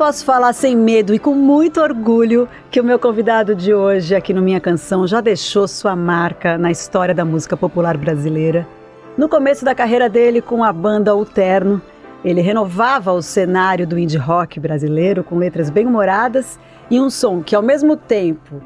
[0.00, 4.32] Posso falar sem medo e com muito orgulho que o meu convidado de hoje aqui
[4.32, 8.66] no Minha Canção já deixou sua marca na história da música popular brasileira.
[9.14, 11.82] No começo da carreira dele com a banda O Terno,
[12.24, 16.58] ele renovava o cenário do indie rock brasileiro com letras bem humoradas
[16.90, 18.62] e um som que ao mesmo tempo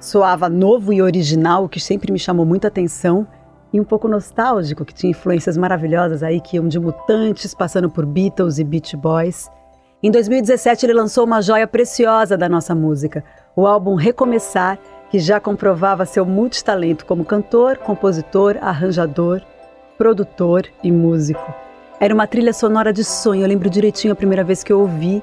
[0.00, 3.28] soava novo e original, o que sempre me chamou muita atenção,
[3.70, 8.06] e um pouco nostálgico, que tinha influências maravilhosas aí que iam de Mutantes, passando por
[8.06, 9.50] Beatles e Beach Boys.
[10.00, 13.24] Em 2017, ele lançou uma joia preciosa da nossa música,
[13.56, 14.78] o álbum Recomeçar,
[15.10, 19.42] que já comprovava seu multitalento como cantor, compositor, arranjador,
[19.96, 21.52] produtor e músico.
[21.98, 25.20] Era uma trilha sonora de sonho, eu lembro direitinho a primeira vez que eu ouvi.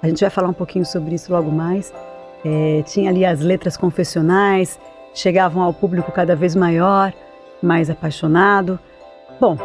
[0.00, 1.92] A gente vai falar um pouquinho sobre isso logo mais.
[2.44, 4.78] É, tinha ali as letras confessionais,
[5.12, 7.12] chegavam ao público cada vez maior,
[7.60, 8.78] mais apaixonado.
[9.40, 9.58] Bom,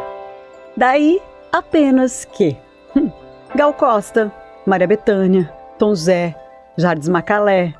[0.76, 1.22] daí
[1.52, 2.56] apenas que
[2.96, 3.08] hum,
[3.54, 4.32] Gal Costa,
[4.68, 6.34] Maria Bethânia, Tom Zé,
[6.76, 7.72] Jardim Macalé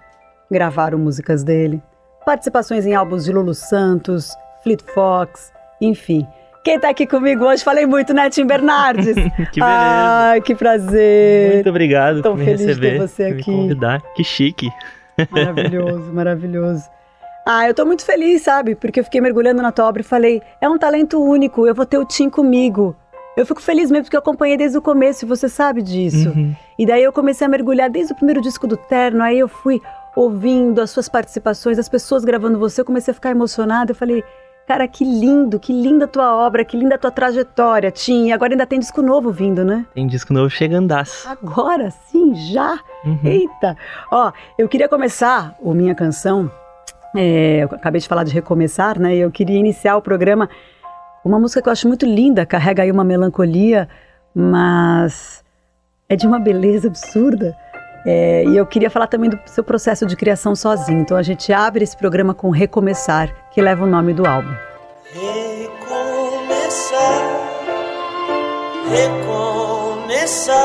[0.50, 1.82] gravaram músicas dele.
[2.24, 4.30] Participações em álbuns de Lulu Santos,
[4.62, 6.26] Fleet Fox, enfim.
[6.64, 9.14] Quem tá aqui comigo hoje, falei muito, né, Tim Bernardes?
[9.52, 9.62] que beleza.
[9.62, 11.54] Ai, que prazer.
[11.54, 13.36] Muito obrigado Tô por me feliz receber, de ter você aqui.
[13.36, 14.02] me convidar.
[14.14, 14.70] Que chique.
[15.30, 16.84] Maravilhoso, maravilhoso.
[17.46, 18.74] Ah, eu tô muito feliz, sabe?
[18.74, 21.84] Porque eu fiquei mergulhando na tua obra e falei, é um talento único, eu vou
[21.84, 22.96] ter o Tim comigo.
[23.36, 26.30] Eu fico feliz mesmo porque eu acompanhei desde o começo e você sabe disso.
[26.30, 26.54] Uhum.
[26.78, 29.80] E daí eu comecei a mergulhar desde o primeiro disco do Terno, aí eu fui
[30.16, 33.92] ouvindo as suas participações, as pessoas gravando você, eu comecei a ficar emocionada.
[33.92, 34.24] Eu falei,
[34.66, 38.26] cara, que lindo, que linda a tua obra, que linda a tua trajetória, Tim.
[38.26, 39.86] E agora ainda tem disco novo vindo, né?
[39.94, 41.28] Tem disco novo chegandaço.
[41.28, 42.80] Agora sim, já?
[43.04, 43.20] Uhum.
[43.22, 43.76] Eita!
[44.10, 46.50] Ó, eu queria começar o Minha Canção.
[47.16, 49.14] é, eu acabei de falar de recomeçar, né?
[49.14, 50.48] E eu queria iniciar o programa
[51.28, 53.86] uma música que eu acho muito linda, carrega aí uma melancolia,
[54.34, 55.44] mas
[56.08, 57.54] é de uma beleza absurda.
[58.06, 61.00] É, e eu queria falar também do seu processo de criação sozinho.
[61.00, 64.54] Então a gente abre esse programa com Recomeçar, que leva o nome do álbum.
[65.12, 66.08] Recomeçar,
[68.88, 70.58] recomeçar.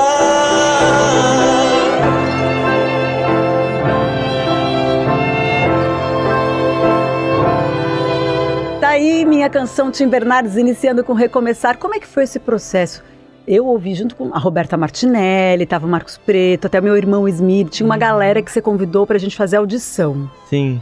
[9.53, 11.77] Canção Tim Bernardes iniciando com Recomeçar.
[11.77, 13.03] Como é que foi esse processo?
[13.47, 17.27] Eu ouvi junto com a Roberta Martinelli, tava o Marcos Preto, até o meu irmão
[17.27, 20.27] Smith, tinha uma galera que você convidou pra gente fazer audição.
[20.49, 20.81] Sim.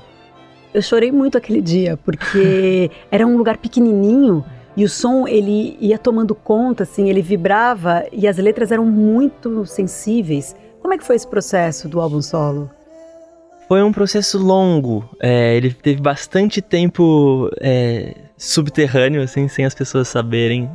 [0.74, 4.42] Eu chorei muito aquele dia, porque era um lugar pequenininho
[4.78, 9.66] e o som ele ia tomando conta, assim, ele vibrava e as letras eram muito
[9.66, 10.56] sensíveis.
[10.82, 12.72] Como é que foi esse processo do álbum solo?
[13.72, 15.10] Foi um processo longo.
[15.18, 20.70] é, ele teve bastante tempo é, subterrâneo, assim, sem as pessoas saberem.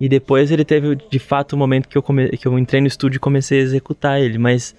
[0.00, 2.30] E depois ele teve, de fato, o momento que eu, come...
[2.30, 4.38] que eu entrei no estúdio e comecei a executar ele.
[4.38, 4.74] Mas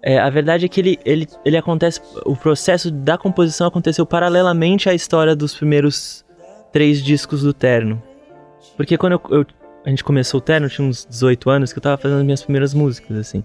[0.00, 2.00] é, a verdade é que ele, ele, ele acontece.
[2.24, 6.24] O processo da composição aconteceu paralelamente à história dos primeiros
[6.72, 8.00] três discos do Terno.
[8.76, 9.46] Porque quando eu, eu-
[9.84, 12.24] a gente começou o Terno, eu tinha uns 18 anos, que eu tava fazendo as
[12.24, 13.42] minhas primeiras músicas, assim.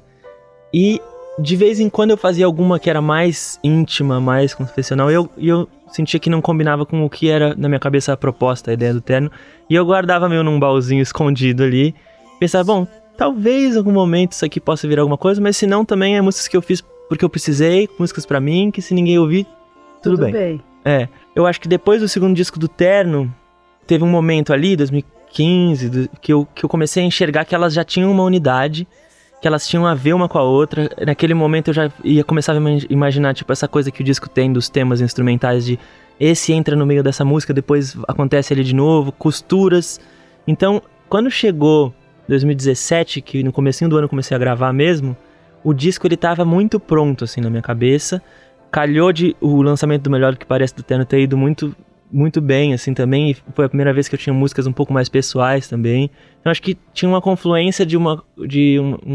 [0.72, 1.02] E
[1.42, 5.30] de vez em quando eu fazia alguma que era mais íntima, mais confessional, e eu,
[5.38, 8.74] eu sentia que não combinava com o que era na minha cabeça a proposta, a
[8.74, 9.32] ideia do terno.
[9.70, 11.96] E eu guardava meio num baúzinho escondido ali.
[12.40, 15.84] Pensava, bom, talvez em algum momento isso aqui possa virar alguma coisa, mas se não,
[15.86, 19.18] também é músicas que eu fiz porque eu precisei, músicas pra mim, que se ninguém
[19.18, 19.48] ouvir,
[20.02, 20.32] tudo, bem.
[20.86, 23.34] É, eu acho que depois do segundo disco do Terno,
[23.88, 27.74] teve um momento ali, 2015, do- que eu, que eu comecei a enxergar que elas
[27.74, 28.88] já tinham uma unidade,
[29.42, 30.90] que elas tinham a ver uma com a outra.
[31.06, 34.28] Naquele momento eu já ia começar a ima- imaginar, tipo, essa coisa que o disco
[34.30, 35.80] tem dos temas instrumentais de
[36.20, 40.00] esse entra no meio dessa música, depois acontece ali de novo, costuras.
[40.46, 41.94] Então, quando chegou
[42.28, 45.16] 2017, que no comecinho do ano eu comecei a gravar mesmo,
[45.64, 48.22] o disco ele tava muito pronto assim na minha cabeça.
[48.72, 51.76] Calhou de o lançamento do Melhor do que Parece do Terno ter ido muito
[52.12, 54.92] muito bem assim também, e foi a primeira vez que eu tinha músicas um pouco
[54.94, 56.10] mais pessoais também.
[56.40, 59.14] Então acho que tinha uma confluência de uma de um, um-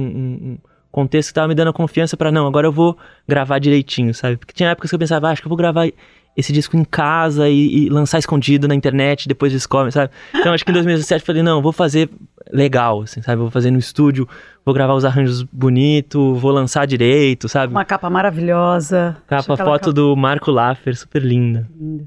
[0.53, 0.59] um
[0.93, 2.97] contexto que tava me dando a confiança pra não, agora eu vou
[3.27, 4.37] gravar direitinho, sabe?
[4.37, 5.89] Porque tinha épocas que eu pensava, ah, acho que eu vou gravar
[6.37, 10.13] esse disco em casa e, e lançar escondido na internet, depois descobre, sabe?
[10.35, 12.11] Então acho que em 2017 eu falei, não, vou fazer
[12.53, 13.41] legal, assim, sabe?
[13.41, 14.29] Vou fazer no estúdio,
[14.65, 17.73] vou gravar os arranjos bonitos, vou lançar direito, sabe?
[17.73, 19.17] Uma capa maravilhosa.
[19.27, 19.93] Capa, foto capa...
[19.93, 21.69] do Marco Laffer, super linda.
[21.79, 22.05] linda.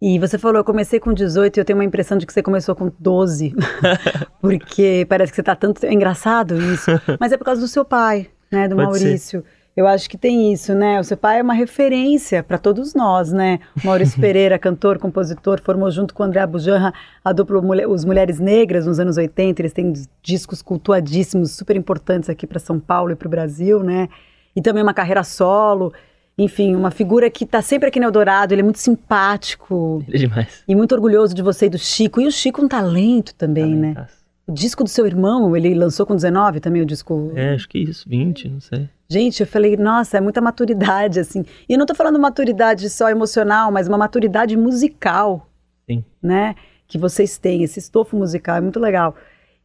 [0.00, 2.42] E você falou, eu comecei com 18 e eu tenho uma impressão de que você
[2.42, 3.52] começou com 12.
[4.40, 5.84] porque parece que você tá tanto.
[5.84, 6.90] É engraçado isso.
[7.18, 8.68] Mas é por causa do seu pai, né?
[8.68, 9.40] Do Pode Maurício.
[9.40, 9.58] Ser.
[9.78, 10.98] Eu acho que tem isso, né?
[10.98, 13.60] O seu pai é uma referência para todos nós, né?
[13.84, 16.92] Maurício Pereira, cantor, compositor, formou junto com o André Abujanra
[17.24, 19.62] a dupla Os Mulheres Negras nos anos 80.
[19.62, 24.08] Eles têm discos cultuadíssimos, super importantes aqui para São Paulo e para o Brasil, né?
[24.54, 25.92] E também uma carreira solo.
[26.38, 28.54] Enfim, uma figura que está sempre aqui no Eldorado.
[28.54, 30.04] Ele é muito simpático.
[30.06, 30.62] Ele é demais.
[30.68, 32.20] E muito orgulhoso de você e do Chico.
[32.20, 34.06] E o Chico um talento também, né?
[34.46, 37.32] O disco do seu irmão, ele lançou com 19 também, o disco.
[37.34, 38.88] É, acho que isso, 20, não sei.
[39.10, 41.44] Gente, eu falei, nossa, é muita maturidade, assim.
[41.68, 45.50] E eu não tô falando maturidade só emocional, mas uma maturidade musical.
[45.90, 46.04] Sim.
[46.22, 46.54] Né?
[46.86, 49.14] Que vocês têm, esse estofo musical, é muito legal.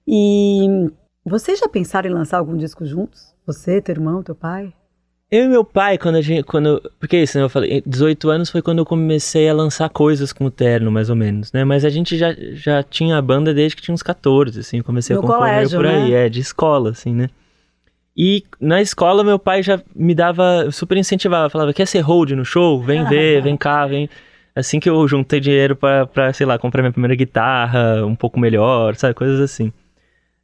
[0.08, 0.92] E
[1.24, 3.34] vocês já pensaram em lançar algum disco juntos?
[3.46, 4.74] Você, teu irmão, teu pai?
[5.34, 6.44] Eu e meu pai, quando a gente.
[6.44, 7.44] Quando, porque isso, né?
[7.44, 11.10] Eu falei, 18 anos foi quando eu comecei a lançar coisas com o terno, mais
[11.10, 11.64] ou menos, né?
[11.64, 14.84] Mas a gente já, já tinha a banda desde que tinha uns 14, assim.
[14.84, 16.26] Comecei no a compor colégio, por aí, né?
[16.28, 17.32] é, de escola, assim, né?
[18.16, 22.46] E na escola meu pai já me dava, super incentivava, falava, quer ser hold no
[22.46, 22.80] show?
[22.80, 24.08] Vem ver, vem cá, vem.
[24.56, 28.40] Assim que eu juntei dinheiro pra, pra, sei lá, comprar minha primeira guitarra um pouco
[28.40, 29.16] melhor, sabe?
[29.16, 29.74] Coisas assim.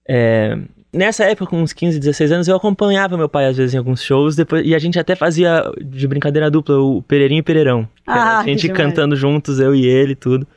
[0.07, 0.57] É,
[0.93, 4.01] nessa época, com uns 15, 16 anos, eu acompanhava meu pai às vezes em alguns
[4.01, 7.87] shows, depois, e a gente até fazia de brincadeira dupla o Pereirinho e Pereirão.
[8.05, 10.47] Ah, a gente cantando juntos, eu e ele, tudo.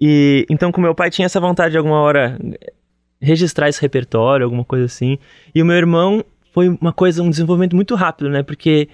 [0.00, 2.38] E então com meu pai tinha essa vontade de alguma hora
[3.20, 5.18] registrar esse repertório, alguma coisa assim.
[5.54, 8.42] E o meu irmão foi uma coisa, um desenvolvimento muito rápido, né?
[8.42, 8.88] Porque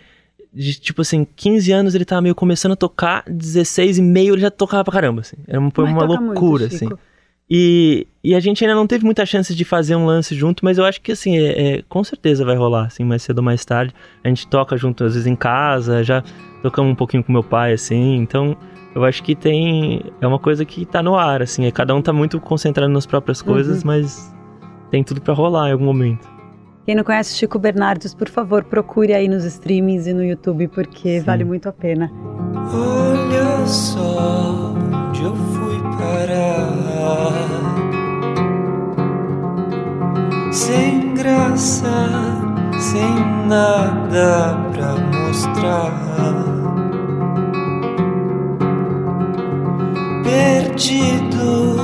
[0.53, 4.43] de, tipo assim, 15 anos ele tava meio começando a tocar, 16 e meio ele
[4.43, 5.37] já tocava pra caramba, assim.
[5.47, 6.89] Era uma, foi uma loucura, muito, assim.
[7.51, 10.79] E, e a gente ainda não teve muita chance de fazer um lance junto, mas
[10.79, 13.65] eu acho que assim, é, é, com certeza vai rolar, assim, mais cedo ou mais
[13.65, 13.95] tarde.
[14.23, 16.23] A gente toca junto, às vezes, em casa, já
[16.63, 18.57] tocamos um pouquinho com meu pai, assim, então
[18.95, 20.03] eu acho que tem.
[20.21, 23.05] É uma coisa que tá no ar, assim, é, cada um tá muito concentrado nas
[23.05, 23.89] próprias coisas, uhum.
[23.89, 24.35] mas
[24.91, 26.33] tem tudo para rolar em algum momento.
[26.87, 31.19] Quem não conhece Chico Bernardes, por favor, procure aí nos streamings e no YouTube, porque
[31.19, 31.25] Sim.
[31.25, 32.11] vale muito a pena.
[32.55, 34.75] Olha só
[35.09, 36.94] onde eu fui parar.
[40.53, 41.93] Sem graça,
[42.79, 45.93] sem nada pra mostrar.
[50.23, 51.77] Perdido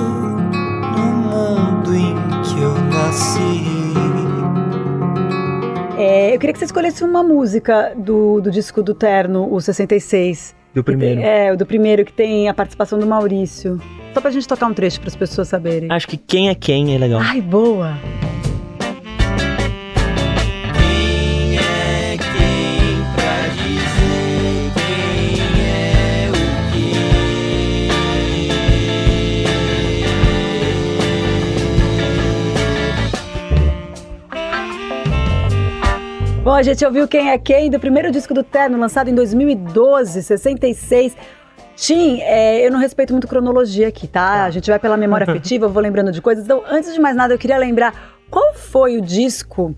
[0.96, 3.64] no mundo em que eu nasci.
[5.98, 10.54] É, eu queria que você escolhesse uma música do, do disco do Terno, o 66.
[10.72, 11.20] Do primeiro.
[11.20, 13.80] é, o do primeiro que tem a participação do Maurício.
[14.12, 15.90] Só pra gente tocar um trecho para as pessoas saberem.
[15.90, 17.20] Acho que quem é quem é legal.
[17.20, 17.96] Ai, boa.
[36.42, 40.20] Bom, a gente ouviu Quem é Quem do primeiro disco do Terno, lançado em 2012,
[40.20, 41.14] 66.
[41.80, 44.20] Tim, é, eu não respeito muito cronologia aqui, tá?
[44.20, 44.44] tá.
[44.44, 46.44] A gente vai pela memória afetiva, eu vou lembrando de coisas.
[46.44, 49.74] Então, antes de mais nada, eu queria lembrar qual foi o disco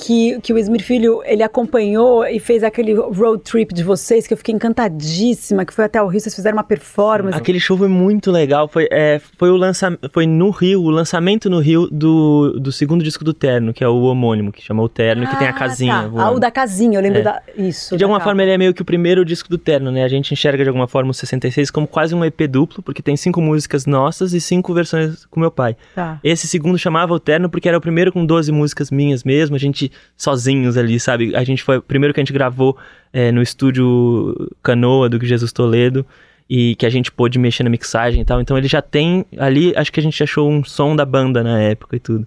[0.00, 4.32] que, que o Esmir Filho ele acompanhou e fez aquele road trip de vocês, que
[4.32, 7.36] eu fiquei encantadíssima, que foi até o Rio, vocês fizeram uma performance.
[7.36, 8.66] Aquele show foi muito legal.
[8.66, 13.04] Foi, é, foi, o lança, foi no Rio, o lançamento no Rio do, do segundo
[13.04, 15.50] disco do Terno, que é o homônimo, que chama o Terno, ah, que tem a
[15.50, 16.10] ah, casinha.
[16.14, 16.22] Tá.
[16.22, 17.22] Ah, o da casinha, eu lembro é.
[17.22, 17.42] da.
[17.56, 17.96] Isso.
[17.96, 20.02] De alguma forma, ele é meio que o primeiro disco do Terno, né?
[20.04, 23.16] A gente enxerga de alguma forma o 66 como quase um EP duplo, porque tem
[23.16, 25.76] cinco músicas nossas e cinco versões com meu pai.
[25.94, 26.18] Tá.
[26.24, 29.58] Esse segundo chamava o Terno porque era o primeiro com 12 músicas minhas mesmo, a
[29.58, 31.34] gente sozinhos ali, sabe?
[31.34, 32.76] A gente foi primeiro que a gente gravou
[33.12, 36.04] é, no estúdio Canoa do Jesus Toledo
[36.48, 38.40] e que a gente pôde mexer na mixagem e tal.
[38.40, 41.60] Então ele já tem ali, acho que a gente achou um som da banda na
[41.60, 42.26] época e tudo.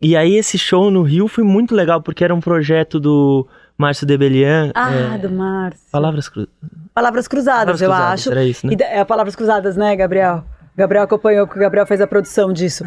[0.00, 3.46] E aí esse show no Rio foi muito legal porque era um projeto do
[3.78, 4.72] Márcio Debelian.
[4.74, 5.86] Ah, é, do Márcio.
[5.92, 6.48] Palavras, cru...
[6.94, 8.30] Palavras cruzadas, Palavras eu cruzadas, acho.
[8.30, 8.74] Era isso, né?
[8.78, 10.44] E, é, Palavras cruzadas, né, Gabriel?
[10.76, 12.84] Gabriel acompanhou, porque o Gabriel fez a produção disso.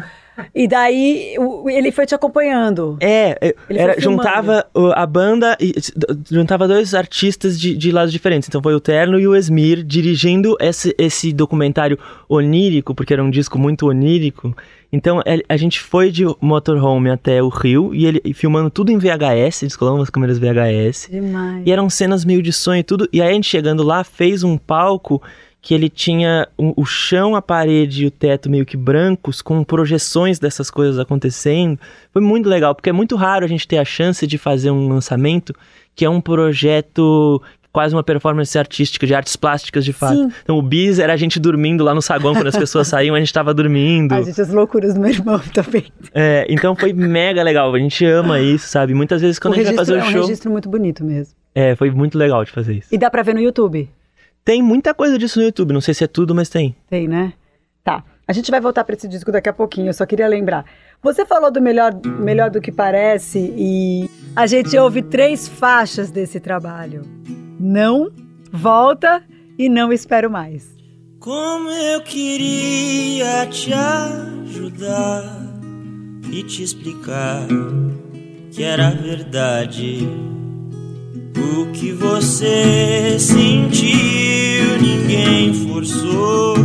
[0.54, 1.34] E daí
[1.66, 2.98] ele foi te acompanhando.
[3.00, 5.72] É, é, Ele era, juntava a banda, e,
[6.30, 8.48] juntava dois artistas de, de lados diferentes.
[8.48, 13.30] Então foi o Terno e o Esmir dirigindo esse, esse documentário onírico, porque era um
[13.30, 14.54] disco muito onírico.
[14.92, 18.98] Então é, a gente foi de motorhome até o Rio e ele filmando tudo em
[18.98, 21.08] VHS, eles colocavam as câmeras VHS.
[21.10, 21.66] Demais.
[21.66, 23.08] E eram cenas meio de sonho e tudo.
[23.12, 25.22] E aí a gente chegando lá fez um palco
[25.66, 29.64] que ele tinha um- o chão, a parede e o teto meio que brancos, com
[29.64, 31.76] projeções dessas coisas acontecendo.
[32.12, 34.86] Foi muito legal, porque é muito raro a gente ter a chance de fazer um
[34.86, 35.52] lançamento
[35.92, 37.42] que é um projeto
[37.72, 40.14] quase uma performance artística, de artes plásticas de fato.
[40.14, 40.32] Sim.
[40.44, 43.18] Então o bis era a gente dormindo lá no saguão, quando as pessoas saíam, a
[43.18, 44.12] gente tava dormindo.
[44.14, 45.86] Ai, gente, as loucuras do meu irmão também.
[46.14, 48.94] É, então foi mega legal, a gente ama isso, sabe?
[48.94, 50.20] Muitas vezes quando o a gente vai fazer o é um show...
[50.20, 51.34] registro muito bonito mesmo.
[51.56, 52.94] É, foi muito legal de fazer isso.
[52.94, 53.90] E dá pra ver no YouTube?
[54.46, 56.76] Tem muita coisa disso no YouTube, não sei se é tudo, mas tem.
[56.88, 57.32] Tem, né?
[57.82, 58.04] Tá.
[58.28, 60.64] A gente vai voltar pra esse disco daqui a pouquinho, eu só queria lembrar.
[61.02, 66.38] Você falou do melhor, melhor do que parece e a gente ouve três faixas desse
[66.38, 67.02] trabalho.
[67.58, 68.12] Não,
[68.52, 69.20] volta
[69.58, 70.72] e não espero mais.
[71.18, 75.24] Como eu queria te ajudar
[76.30, 77.48] e te explicar
[78.52, 80.08] que era verdade.
[81.38, 86.56] O que você sentiu, ninguém forçou.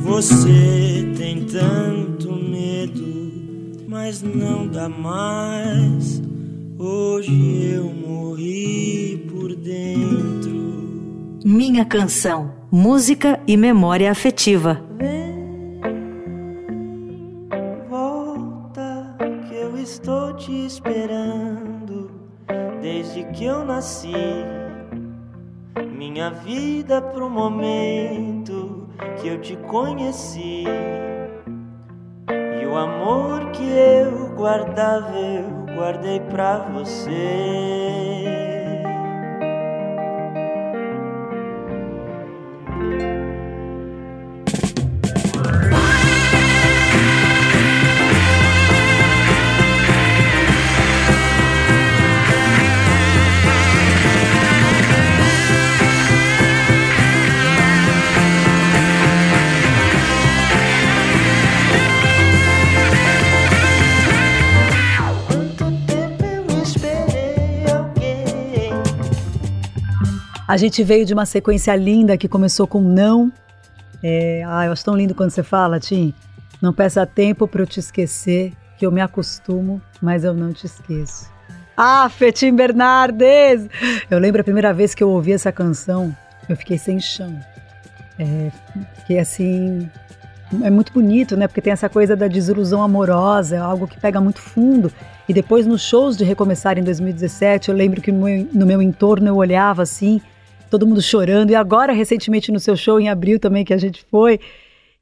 [0.00, 3.32] Você tem tanto medo,
[3.86, 6.20] mas não dá mais.
[6.78, 11.38] Hoje eu morri por dentro.
[11.44, 12.52] Minha canção.
[12.70, 14.82] Música e memória afetiva.
[14.98, 15.27] Volta
[23.68, 24.14] nasci.
[25.92, 28.88] Minha vida pro momento
[29.20, 30.64] que eu te conheci.
[32.62, 38.37] E o amor que eu guardava, eu guardei pra você.
[70.48, 73.30] A gente veio de uma sequência linda que começou com não.
[74.02, 76.14] É, ah, eu acho tão lindo quando você fala, Tim.
[76.62, 80.64] Não peça tempo para eu te esquecer, que eu me acostumo, mas eu não te
[80.64, 81.30] esqueço.
[81.76, 83.68] Ah, Fetim Bernardes!
[84.10, 86.16] Eu lembro a primeira vez que eu ouvi essa canção,
[86.48, 87.38] eu fiquei sem chão.
[88.18, 88.50] É,
[89.00, 89.86] fiquei assim.
[90.62, 91.46] É muito bonito, né?
[91.46, 94.90] Porque tem essa coisa da desilusão amorosa, é algo que pega muito fundo.
[95.28, 98.80] E depois nos shows de Recomeçar em 2017, eu lembro que no meu, no meu
[98.80, 100.22] entorno eu olhava assim,
[100.68, 101.50] todo mundo chorando.
[101.50, 104.38] E agora, recentemente, no seu show em abril também, que a gente foi,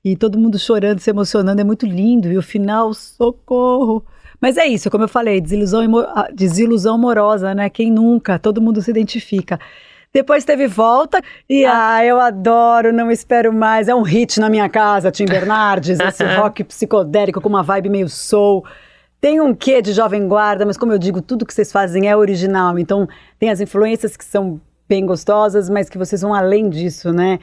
[0.04, 2.30] e todo mundo chorando, se emocionando, é muito lindo.
[2.30, 4.04] E o final, socorro!
[4.40, 7.70] Mas é isso, como eu falei, desilusão, ah, desilusão amorosa, né?
[7.70, 8.38] Quem nunca?
[8.38, 9.58] Todo mundo se identifica.
[10.12, 13.88] Depois teve volta e ah, eu adoro, não espero mais.
[13.88, 18.08] É um hit na minha casa, Tim Bernardes, esse rock psicodélico com uma vibe meio
[18.08, 18.64] soul.
[19.20, 22.16] Tem um quê de jovem guarda, mas como eu digo, tudo que vocês fazem é
[22.16, 22.78] original.
[22.78, 23.08] Então
[23.38, 27.38] tem as influências que são bem gostosas, mas que vocês vão além disso, né?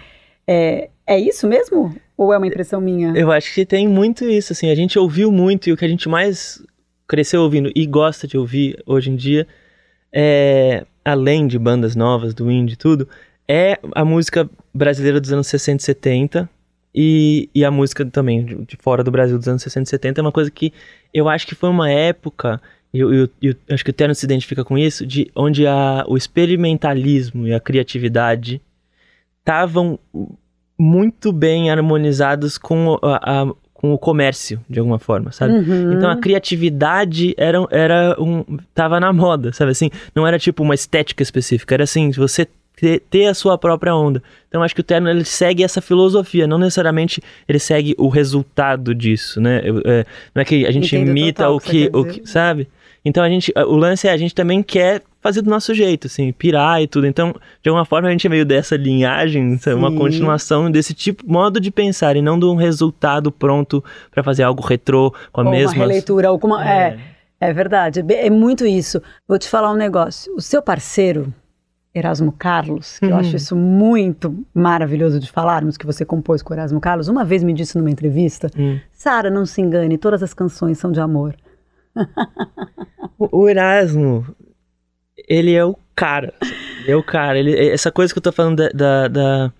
[0.47, 1.95] É, é isso mesmo?
[2.17, 3.13] Ou é uma impressão minha?
[3.15, 5.87] Eu acho que tem muito isso, assim, a gente ouviu muito e o que a
[5.87, 6.63] gente mais
[7.07, 9.47] cresceu ouvindo e gosta de ouvir hoje em dia,
[10.11, 13.07] é, além de bandas novas, do indie e tudo,
[13.47, 16.49] é a música brasileira dos anos 60 e 70
[16.95, 20.19] e, e a música também de, de fora do Brasil dos anos 60 e 70
[20.19, 20.71] é uma coisa que
[21.13, 22.61] eu acho que foi uma época,
[22.93, 26.15] eu, eu, eu acho que o Terno se identifica com isso, de onde a, o
[26.15, 28.61] experimentalismo e a criatividade
[29.39, 29.97] estavam
[30.77, 35.53] muito bem harmonizados com, a, a- com o comércio, de alguma forma, sabe?
[35.53, 35.93] Uhum.
[35.93, 38.43] Então a criatividade era, era um.
[38.73, 39.89] tava na moda, sabe assim?
[40.15, 42.47] Não era tipo uma estética específica, era assim, você
[42.77, 44.23] ter, ter a sua própria onda.
[44.47, 48.95] Então acho que o Terno ele segue essa filosofia, não necessariamente ele segue o resultado
[48.95, 49.61] disso, né?
[49.85, 52.25] É, não é que a gente Entendo imita o que o que.
[52.25, 52.67] Sabe?
[53.05, 53.53] Então a gente.
[53.55, 57.07] O lance é a gente também quer fazer do nosso jeito, assim, pirar e tudo.
[57.07, 59.77] Então, de alguma forma, a gente é meio dessa linhagem, sabe?
[59.77, 59.97] uma Sim.
[59.97, 63.81] continuação desse tipo, modo de pensar, e não de um resultado pronto
[64.11, 65.75] pra fazer algo retrô com a Ou mesma.
[65.75, 66.69] uma releitura, ou uma...
[66.69, 66.99] É.
[67.39, 69.01] é verdade, é é muito isso.
[69.25, 70.35] Vou te falar um negócio.
[70.35, 71.33] O seu parceiro,
[71.95, 73.11] Erasmo Carlos, que uhum.
[73.11, 77.07] eu acho isso muito maravilhoso de falarmos, que você compôs com Erasmo Carlos.
[77.07, 78.77] Uma vez me disse numa entrevista, uhum.
[78.91, 81.33] Sara, não se engane, todas as canções são de amor.
[83.17, 84.35] O Erasmo,
[85.27, 86.33] ele é o cara.
[86.87, 87.37] É o cara.
[87.37, 89.53] Ele, essa coisa que eu tô falando da, da, da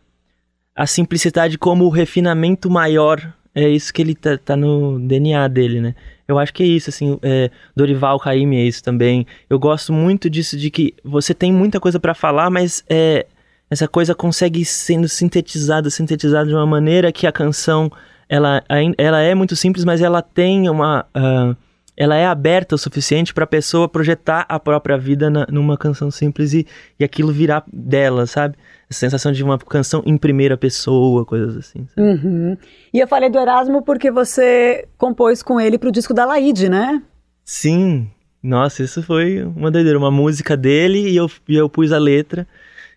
[0.76, 5.80] a simplicidade como o refinamento maior é isso que ele tá, tá, no DNA dele,
[5.80, 5.96] né?
[6.28, 9.28] Eu acho que é isso, assim, é, Dorival Caymmi é isso também.
[9.50, 13.28] Eu gosto muito disso, de que você tem muita coisa para falar, mas é,
[13.70, 17.92] essa coisa consegue sendo sintetizada, sintetizada de uma maneira que a canção,
[18.28, 18.64] ela,
[18.98, 21.06] ela é muito simples, mas ela tem uma...
[21.16, 21.56] Uh,
[21.96, 26.10] ela é aberta o suficiente para a pessoa projetar a própria vida na, numa canção
[26.10, 26.68] simples e,
[27.00, 28.56] e aquilo virar dela, sabe?
[28.90, 31.88] Essa sensação de uma canção em primeira pessoa, coisas assim.
[31.98, 32.58] Uhum.
[32.94, 37.02] E eu falei do Erasmo porque você compôs com ele pro disco da Laide, né?
[37.44, 38.10] Sim.
[38.42, 39.98] Nossa, isso foi uma doideira.
[39.98, 42.48] Uma música dele e eu, e eu pus a letra.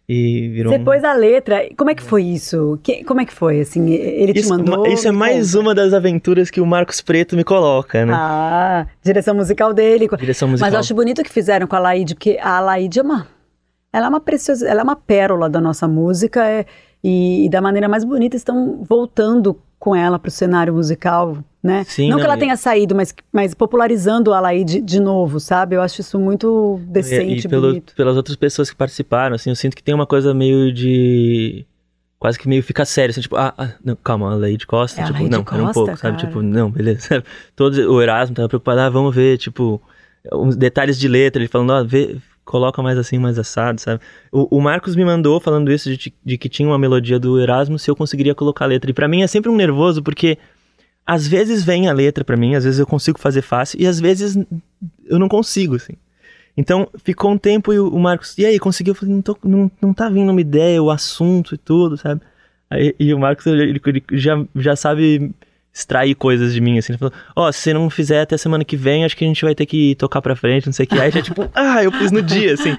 [0.09, 1.69] E virou Você pôs a letra.
[1.77, 2.79] Como é que foi isso?
[2.83, 3.61] Que, como é que foi?
[3.61, 4.87] Assim, ele te isso, mandou?
[4.87, 8.13] Isso é mais uma das aventuras que o Marcos Preto me coloca, né?
[8.15, 10.09] Ah, direção musical dele.
[10.17, 10.67] Direção musical.
[10.69, 13.27] Mas eu acho bonito que fizeram com a Laide, porque a Laide é uma.
[13.93, 16.67] Ela é uma preciosa, ela é uma pérola da nossa música é,
[17.03, 21.85] e, e da maneira mais bonita estão voltando com ela para o cenário musical, né?
[21.85, 25.39] Sim, não, não que ela tenha saído, mas, mas popularizando a Laí de, de novo,
[25.41, 25.77] sabe?
[25.77, 27.95] Eu acho isso muito decente, e, e pelo, bonito.
[27.95, 31.67] pelas outras pessoas que participaram, assim, eu sinto que tem uma coisa meio de
[32.19, 35.05] quase que meio fica sério, assim, tipo, ah, ah não, calma, a Lady Costa, é
[35.05, 35.97] tipo, não, Costa, um pouco, cara.
[35.99, 36.19] sabe?
[36.19, 37.23] Tipo, não, beleza.
[37.55, 39.81] Todos, o Erasmo tava preocupado, ah, vamos ver, tipo,
[40.33, 44.01] uns detalhes de letra, ele falando, ah, vê, coloca mais assim, mais assado, sabe?
[44.33, 47.79] O, o Marcos me mandou falando isso de, de, que tinha uma melodia do Erasmo
[47.79, 48.91] se eu conseguiria colocar a letra.
[48.91, 50.39] E para mim é sempre um nervoso porque
[51.07, 54.01] às vezes vem a letra para mim, às vezes eu consigo fazer fácil e às
[54.01, 54.37] vezes
[55.07, 55.95] eu não consigo, assim.
[56.57, 58.93] Então ficou um tempo e o Marcos, e aí, conseguiu?
[58.93, 62.23] Eu falei, não, tô, não, não tá vindo uma ideia, o assunto e tudo, sabe?
[62.71, 65.33] Aí, e o Marcos ele, ele já, já sabe
[65.73, 66.93] extrair coisas de mim, assim.
[66.93, 69.45] Ele falou, ó, oh, se não fizer até semana que vem, acho que a gente
[69.45, 70.99] vai ter que tocar pra frente, não sei o que.
[70.99, 72.75] Aí já, tipo, ah, eu pus no dia, assim.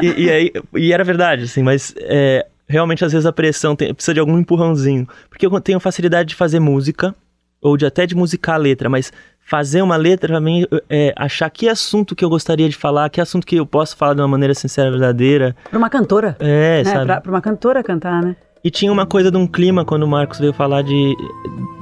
[0.00, 3.92] E, e aí, e era verdade, assim, mas é, realmente às vezes a pressão tem,
[3.92, 5.08] precisa de algum empurrãozinho.
[5.28, 7.12] Porque eu tenho facilidade de fazer música,
[7.60, 11.48] ou de até de musicar a letra, mas fazer uma letra pra mim é achar
[11.48, 14.28] que assunto que eu gostaria de falar, que assunto que eu posso falar de uma
[14.28, 15.56] maneira sincera, verdadeira.
[15.70, 16.36] Pra uma cantora.
[16.38, 16.90] É, né?
[16.90, 17.06] sabe?
[17.06, 18.36] Pra, pra uma cantora cantar, né?
[18.62, 21.16] E tinha uma coisa de um clima quando o Marcos veio falar de,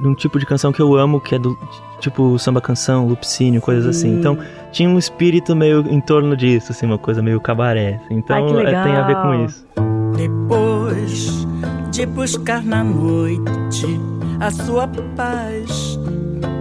[0.01, 1.57] de um tipo de canção que eu amo, que é do
[1.99, 4.17] tipo samba canção, lupicínio, coisas assim.
[4.17, 4.37] Então
[4.71, 7.99] tinha um espírito meio em torno disso, assim, uma coisa meio cabaré.
[8.09, 9.67] Então Ai, é, tem a ver com isso.
[10.15, 11.47] Depois
[11.91, 13.99] de buscar na noite
[14.39, 15.97] a sua paz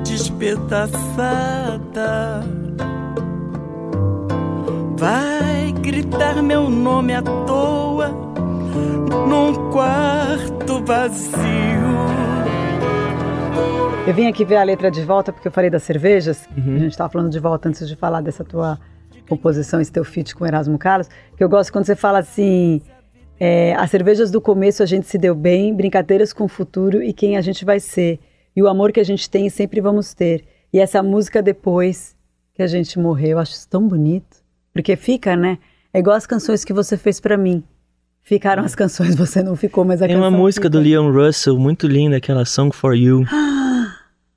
[0.05, 2.45] despedaçada,
[4.97, 8.09] vai gritar meu nome à toa
[9.29, 11.37] num quarto vazio.
[14.07, 16.49] Eu vim aqui ver a letra de volta porque eu falei das cervejas.
[16.57, 16.77] Uhum.
[16.77, 18.79] A gente estava falando de volta antes de falar dessa tua
[19.29, 21.09] composição, esse teu feat com Erasmo Carlos.
[21.37, 22.81] Que eu gosto quando você fala assim:
[23.39, 27.13] é, as cervejas do começo a gente se deu bem, brincadeiras com o futuro e
[27.13, 28.19] quem a gente vai ser.
[28.55, 30.45] E o amor que a gente tem sempre vamos ter.
[30.73, 32.17] E essa música depois
[32.55, 34.39] que a gente morreu, eu acho isso tão bonito.
[34.73, 35.59] Porque fica, né?
[35.93, 37.63] É igual as canções que você fez para mim.
[38.23, 40.71] Ficaram as canções, você não ficou, mas a Tem uma música fica.
[40.71, 43.25] do Leon Russell muito linda, aquela Song for You.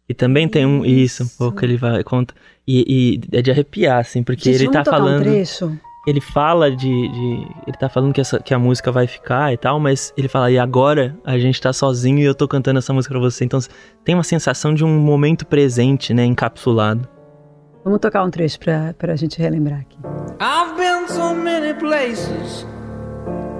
[0.07, 2.33] e também tem um isso, um pouco ele vai conta
[2.67, 5.75] e, e é de arrepiar assim, porque Gente, ele tá falando um trecho?
[6.07, 9.57] Ele fala de, de ele tá falando que, essa, que a música vai ficar e
[9.57, 12.93] tal, mas ele fala e agora a gente tá sozinho e eu tô cantando essa
[12.93, 13.45] música pra você.
[13.45, 13.59] Então
[14.03, 17.07] tem uma sensação de um momento presente, né, encapsulado.
[17.83, 19.97] Vamos tocar um trecho pra, pra gente relembrar aqui.
[20.41, 22.65] I've been so many places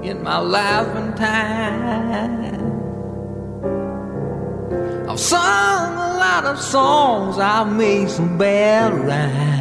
[0.02, 2.70] in my life and time.
[5.10, 9.59] I've sung a lot of songs, I've made some bad rhymes.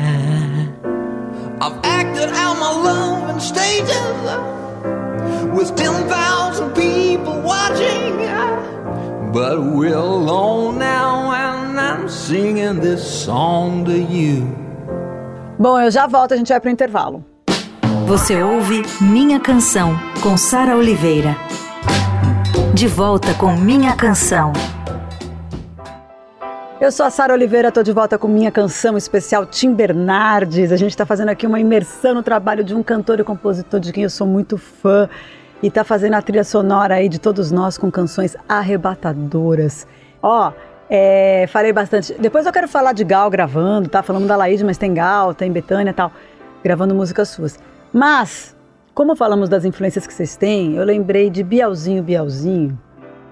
[1.61, 3.89] I've acted out my love in stages
[5.53, 8.17] with 10,000 people watching.
[9.33, 14.47] But we're alone now and I'm singing this song to you.
[15.59, 17.25] Bom, eu já volto, a gente vai pro intervalo.
[18.07, 21.37] Você ouve Minha Canção, com Sara Oliveira.
[22.73, 24.53] De volta com Minha Canção.
[26.81, 30.71] Eu sou a Sara Oliveira, estou de volta com minha canção especial Tim Bernardes.
[30.71, 33.93] A gente está fazendo aqui uma imersão no trabalho de um cantor e compositor de
[33.93, 35.09] quem eu sou muito fã
[35.61, 39.89] e está fazendo a trilha sonora aí de todos nós com canções arrebatadoras.
[40.23, 40.53] Ó,
[40.89, 42.15] é, falei bastante.
[42.17, 44.01] Depois eu quero falar de Gal gravando, tá?
[44.01, 46.13] Falando da Laís, mas tem Gal, tem Betânia tal,
[46.63, 47.59] gravando músicas suas.
[47.93, 48.57] Mas
[48.95, 52.79] como falamos das influências que vocês têm, eu lembrei de Bielzinho Bielzinho,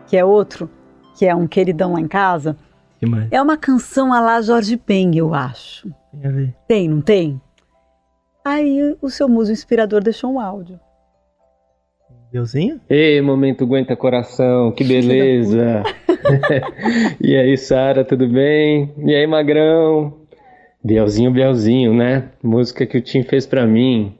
[0.08, 0.68] que é outro,
[1.16, 2.56] que é um queridão lá em casa.
[2.98, 3.30] Que mais?
[3.30, 5.88] É uma canção a lá Jorge Ben, eu acho.
[6.12, 6.54] Tem a ver.
[6.66, 7.40] Tem, não tem?
[8.44, 10.78] Aí o seu muso inspirador deixou um áudio.
[12.32, 12.80] Deusinho?
[12.88, 15.82] Ei, momento aguenta coração, que beleza!
[17.20, 18.92] e aí, Sara, tudo bem?
[18.98, 20.14] E aí, Magrão?
[20.82, 22.28] Bielzinho, Bielzinho, né?
[22.42, 24.14] Música que o Tim fez pra mim.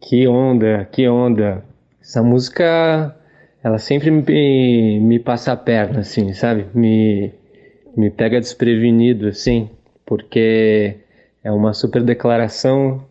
[0.00, 1.64] Que onda, que onda.
[2.00, 3.16] Essa música,
[3.62, 6.66] ela sempre me, me passa a perna, assim, sabe?
[6.74, 7.32] Me,
[7.96, 9.68] me pega desprevenido, assim,
[10.06, 10.96] porque
[11.44, 13.04] é uma super declaração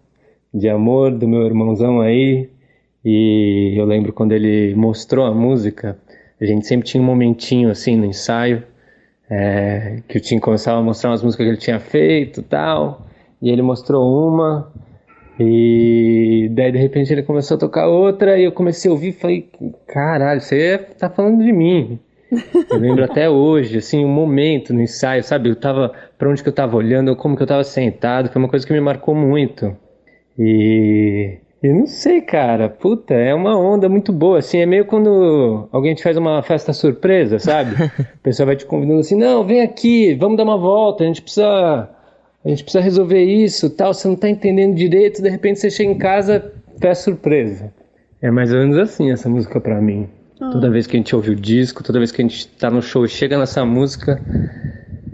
[0.54, 2.50] de amor do meu irmãozão aí.
[3.04, 5.98] E eu lembro quando ele mostrou a música,
[6.39, 8.63] a gente sempre tinha um momentinho assim no ensaio,
[9.30, 13.08] é, que o Tim começava a mostrar umas músicas que ele tinha feito tal,
[13.41, 14.72] e ele mostrou uma,
[15.39, 19.13] e daí de repente ele começou a tocar outra, e eu comecei a ouvir e
[19.13, 19.50] falei,
[19.88, 22.00] caralho, você tá falando de mim.
[22.70, 25.50] Eu lembro até hoje, assim, um momento no ensaio, sabe?
[25.50, 28.48] Eu tava, pra onde que eu tava olhando, como que eu tava sentado, foi uma
[28.48, 29.76] coisa que me marcou muito.
[30.39, 32.70] E eu não sei, cara.
[32.70, 34.60] Puta, é uma onda muito boa, assim.
[34.60, 37.76] É meio quando alguém te faz uma festa surpresa, sabe?
[38.15, 41.22] O pessoal vai te convidando assim, não, vem aqui, vamos dar uma volta, a gente
[41.22, 41.89] precisa.
[42.44, 43.94] A gente precisa resolver isso, tal.
[43.94, 47.72] Você não tá entendendo direito, de repente você chega em casa, festa surpresa.
[48.22, 50.08] É mais ou menos assim essa música pra mim.
[50.49, 52.82] Toda vez que a gente ouve o disco, toda vez que a gente tá no
[52.82, 54.19] show e chega nessa música,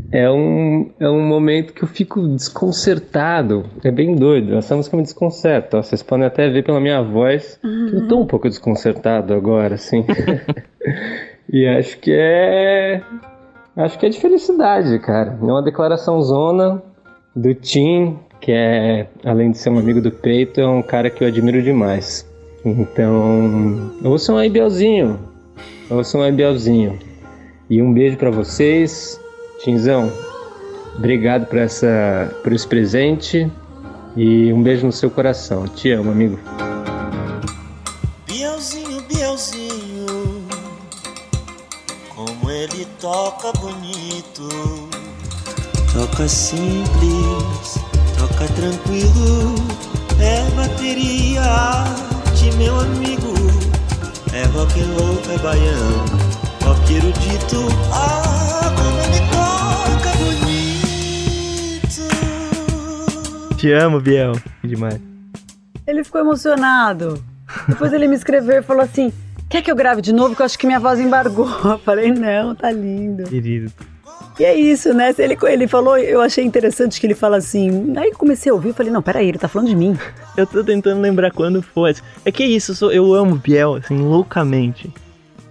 [0.10, 3.66] é um, é um momento que eu fico desconcertado.
[3.84, 4.56] É bem doido.
[4.56, 5.84] Essa música me desconcerta.
[5.84, 10.06] Vocês podem até ver pela minha voz que eu tô um pouco desconcertado agora, assim.
[11.52, 13.02] e acho que é.
[13.76, 15.38] Acho que é de felicidade, cara.
[15.40, 16.82] É uma declaração zona
[17.36, 21.24] do Tim, que é, além de ser um amigo do peito, é um cara que
[21.24, 22.27] eu admiro demais.
[22.66, 25.20] Então, ouçam aí, Bielzinho.
[25.90, 27.00] Ouçam aí, Bielzinho.
[27.70, 29.20] E um beijo pra vocês.
[29.64, 30.12] Tinzão,
[30.96, 33.52] obrigado por, essa, por esse presente
[34.16, 35.68] e um beijo no seu coração.
[35.68, 36.40] Te amo, amigo.
[38.28, 40.06] Bielzinho, Bielzinho,
[42.16, 44.48] como ele toca bonito.
[45.94, 47.80] Toca simples,
[48.18, 49.56] toca tranquilo.
[50.20, 52.07] É bateria
[52.58, 53.34] meu amigo.
[54.34, 56.06] É rock and roll, é baiano,
[56.64, 57.68] rock erudito.
[57.92, 62.02] Ah, como ele toca bonito.
[63.58, 64.34] Te amo, Biel.
[64.62, 65.00] Que demais.
[65.86, 67.24] Ele ficou emocionado.
[67.68, 69.14] Depois ele me escreveu e falou assim:
[69.50, 70.36] Quer que eu grave de novo?
[70.36, 71.48] Que eu acho que minha voz embargou.
[71.64, 73.24] Eu falei: Não, tá lindo.
[73.24, 73.72] Querido.
[74.40, 75.14] E é isso, né?
[75.18, 77.94] Ele, ele falou, eu achei interessante que ele fala assim.
[77.98, 79.98] Aí eu comecei a ouvir, eu falei: Não, peraí, ele tá falando de mim.
[80.36, 81.96] Eu tô tentando lembrar quando foi.
[82.24, 84.92] É que é isso, eu, sou- eu amo Biel, assim, loucamente.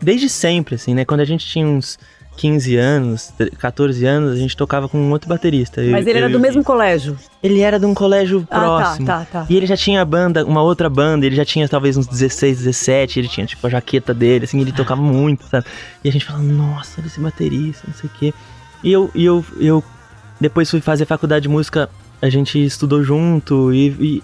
[0.00, 1.04] Desde sempre, assim, né?
[1.04, 1.98] Quando a gente tinha uns
[2.36, 5.80] 15 anos, 14 anos, a gente tocava com um outro baterista.
[5.82, 7.16] eu- Mas ele eu era e do mesmo colégio.
[7.42, 9.06] Ele era de um colégio Ah, tá, próximo.
[9.06, 9.46] tá, tá.
[9.48, 13.18] E ele já tinha banda, uma outra banda, ele já tinha talvez uns 16, 17,
[13.18, 15.64] ele tinha tipo a jaqueta dele, assim, ele tocava muito, sabe?
[16.04, 18.34] E a gente falava, nossa, esse baterista, não sei o quê.
[18.82, 19.84] E eu, e eu, eu
[20.40, 21.88] depois fui fazer faculdade de música,
[22.20, 24.22] a gente estudou junto e, e,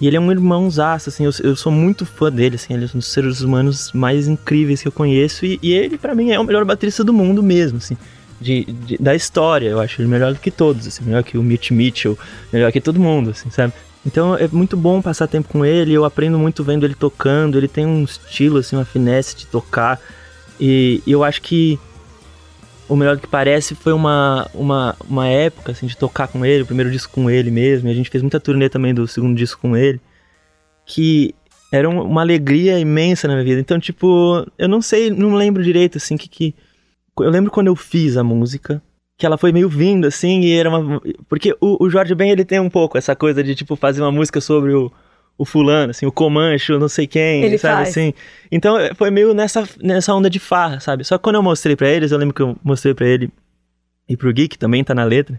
[0.00, 2.88] e ele é um irmãozaço, assim, eu, eu sou muito fã dele, assim, ele é
[2.94, 6.38] um dos seres humanos mais incríveis que eu conheço e, e ele, pra mim, é
[6.38, 7.96] o melhor baterista do mundo mesmo, assim.
[8.40, 11.42] De, de- da história, eu acho ele melhor do que todos, assim, melhor que o
[11.42, 12.16] Mitch Mitchell,
[12.52, 13.72] melhor que todo mundo, assim, sabe?
[14.06, 17.66] Então é muito bom passar tempo com ele, eu aprendo muito vendo ele tocando, ele
[17.66, 20.00] tem um estilo, assim, uma finesse de tocar,
[20.60, 21.78] e eu acho que
[22.88, 26.62] o melhor do que parece foi uma, uma, uma época, assim, de tocar com ele,
[26.62, 29.36] o primeiro disco com ele mesmo, e a gente fez muita turnê também do segundo
[29.36, 30.00] disco com ele,
[30.86, 31.34] que
[31.70, 33.60] era um- uma alegria imensa na minha vida.
[33.60, 36.54] Então, tipo, eu não sei, não lembro direito, assim, que que...
[37.20, 38.80] Eu lembro quando eu fiz a música,
[39.16, 41.00] que ela foi meio vindo, assim, e era uma...
[41.28, 44.12] Porque o, o Jorge Ben, ele tem um pouco essa coisa de, tipo, fazer uma
[44.12, 44.90] música sobre o,
[45.38, 47.88] o fulano, assim, o Comancho, não sei quem, Ele sabe, faz.
[47.90, 48.12] assim.
[48.50, 51.04] Então, eh, foi meio nessa, nessa onda de farra, sabe?
[51.04, 53.30] Só que quando eu mostrei pra eles, eu lembro que eu mostrei pra ele
[54.08, 55.38] e pro Gui, que também tá na letra,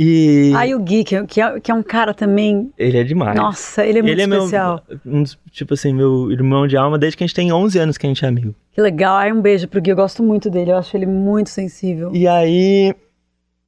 [0.00, 0.52] e...
[0.56, 2.70] Aí o Gui, que é, que é- que é um cara também.
[2.78, 3.34] Ele é demais.
[3.36, 4.82] Nossa, ele é muito ele é especial.
[5.04, 7.98] meu, um tipo assim, meu irmão de alma desde que a gente tem 11 anos
[7.98, 8.54] que a gente é amigo.
[8.72, 9.16] Que legal.
[9.16, 9.90] Aí um beijo pro Gui.
[9.90, 10.70] Eu gosto muito dele.
[10.70, 12.10] Eu acho ele muito sensível.
[12.14, 12.94] E aí,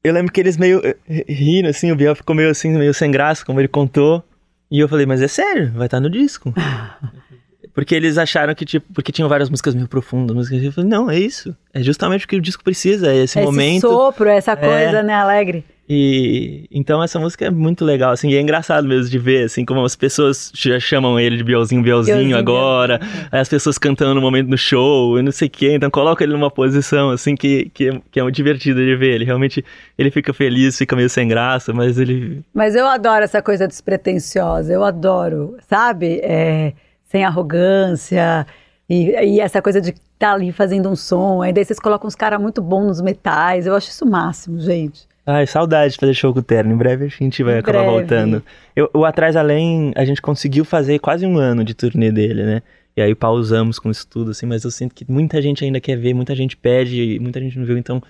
[0.04, 0.96] eu lembro que eles meio eh,
[1.28, 4.22] riram, assim, o Biel ficou meio assim, meio sem graça, como ele contou.
[4.70, 6.52] E eu falei, mas é sério, vai estar no disco.
[7.74, 10.62] Porque eles acharam que, tipo, porque tinham várias músicas meio profundas, músicas.
[10.62, 11.56] Eu falei, não, é isso.
[11.72, 13.83] É justamente o que o disco precisa, é esse Esse momento.
[13.88, 15.02] sopro, essa coisa, É.
[15.04, 15.64] né, alegre.
[15.92, 19.64] E então essa música é muito legal, assim, e é engraçado mesmo de ver, assim,
[19.64, 23.00] como as pessoas já chamam ele de Bielzinho, Bielzinho, Bielzinho, agora,
[23.33, 26.22] aí as pessoas cantando no momento no show e não sei o quê, então coloca
[26.22, 29.14] ele numa posição, assim, que, que, é- que é muito divertido de ver.
[29.16, 29.64] Ele realmente,
[29.98, 32.40] ele fica feliz, fica meio sem graça, mas ele...
[32.55, 36.20] Mas eu adoro essa coisa despretensiosa, eu adoro, sabe?
[36.22, 36.72] É,
[37.03, 38.46] sem arrogância
[38.88, 42.14] e, e essa coisa de estar ali fazendo um som, aí daí vocês colocam uns
[42.14, 45.10] caras muito bons nos metais, eu acho isso o máximo, gente.
[45.33, 46.73] Ai, saudade de fazer show com o Terno.
[46.73, 47.93] Em breve a gente vai Em acabar breve.
[47.99, 48.43] voltando.
[48.75, 52.62] Eu, o Atrás Além, a gente conseguiu fazer quase um ano de turnê dele, né?
[52.97, 55.97] E aí pausamos com isso tudo, assim, mas eu sinto que muita gente ainda quer
[55.97, 58.03] ver, muita gente pede, muita gente não viu, então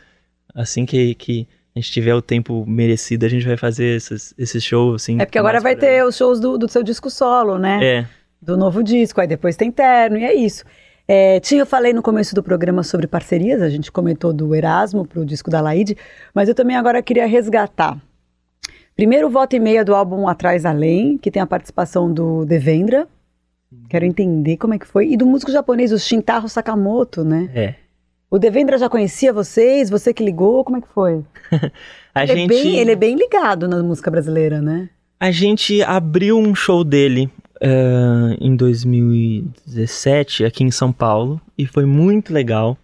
[0.55, 4.65] assim que, que a gente tiver o tempo merecido, a gente vai fazer esses, esses
[4.65, 5.21] shows, assim.
[5.21, 7.79] É porque agora vai ter os shows do, do seu disco solo, né?
[7.85, 8.07] É,
[8.41, 10.65] Do novo disco, aí depois tem terno, e é isso.
[11.13, 15.05] É, tinha, eu falei no começo do programa sobre parcerias, a gente comentou do Erasmo
[15.05, 15.97] pro disco da Laide,
[16.33, 18.01] mas eu também agora queria resgatar.
[18.95, 23.09] Primeiro, volta e meia do álbum Atrás Além, que tem a participação do Devendra.
[23.89, 25.09] Quero entender como é que foi.
[25.11, 27.51] E do músico japonês, o Shintaro Sakamoto, né?
[27.53, 27.75] é.
[28.31, 29.91] O Devendra já conhecia vocês?
[29.91, 30.63] Você que ligou?
[30.63, 31.25] Como é que foi?
[32.15, 32.45] A ele, gente...
[32.45, 34.89] é bem, ele é bem ligado na música brasileira, né?
[35.19, 37.29] A gente abriu um show dele
[37.61, 42.79] eh, em 2017 aqui em São Paulo e foi muito legal,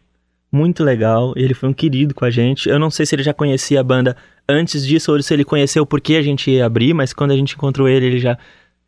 [0.52, 1.32] muito legal.
[1.36, 2.68] Ele foi um querido com a gente.
[2.68, 4.16] Eu não sei se ele já conhecia a banda
[4.48, 7.54] antes disso ou se ele conheceu porque a gente ia abrir, mas quando a gente
[7.54, 8.38] encontrou ele, ele já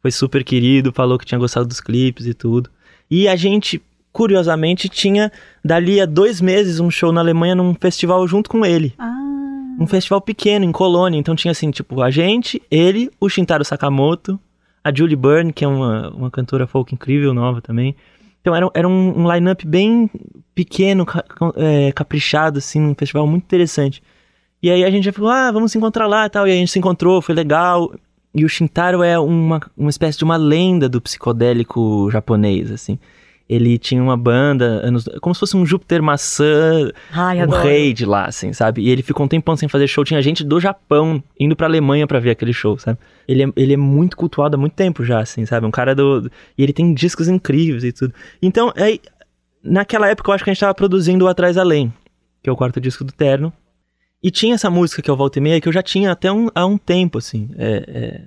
[0.01, 2.71] foi super querido, falou que tinha gostado dos clipes e tudo.
[3.11, 3.81] E a gente,
[4.13, 5.33] curiosamente, tinha
[5.65, 9.87] dali a dois meses um show na Alemanha num festival junto com ele Ah, um
[9.87, 14.39] festival pequeno em Colônia, então tinha assim, tipo, a gente, ele, o Shintaro Sakamoto,
[14.89, 17.95] a Julie Byrne, que é uma, uma cantora folk incrível, nova também.
[18.41, 20.11] Então era, era um, um line-up bem
[20.55, 21.25] pequeno, ca-
[21.57, 24.03] é, caprichado, assim, um festival muito interessante.
[24.63, 26.47] E aí a gente já falou, ah, vamos se encontrar lá e tal.
[26.47, 27.93] E a gente se encontrou, foi legal.
[28.35, 32.99] E o Shintaro é uma, uma espécie de uma lenda do psicodélico japonês, assim.
[33.49, 34.83] Ele tinha uma banda,
[35.23, 37.63] como se fosse um Júpiter maçã, ai, um adoro.
[37.63, 38.83] rei de lá, assim, sabe?
[38.83, 40.05] E ele ficou um tempão sem fazer show.
[40.05, 42.99] Tinha gente do Japão indo pra Alemanha pra ver aquele show, sabe?
[43.27, 45.67] Ele é, ele é muito cultuado há muito tempo já, assim, sabe?
[45.67, 46.21] Um cara do.
[46.23, 48.13] do- E ele tem discos incríveis e tudo.
[48.43, 49.01] Então, aí,
[49.65, 51.91] naquela época eu acho que a gente tava produzindo o Atrás Além,
[52.43, 53.51] que é o quarto disco do Terno.
[54.23, 56.31] E tinha essa música que é o Volta e Meia, que eu já tinha até
[56.31, 57.49] um, há um tempo, assim.
[57.57, 58.21] é- é,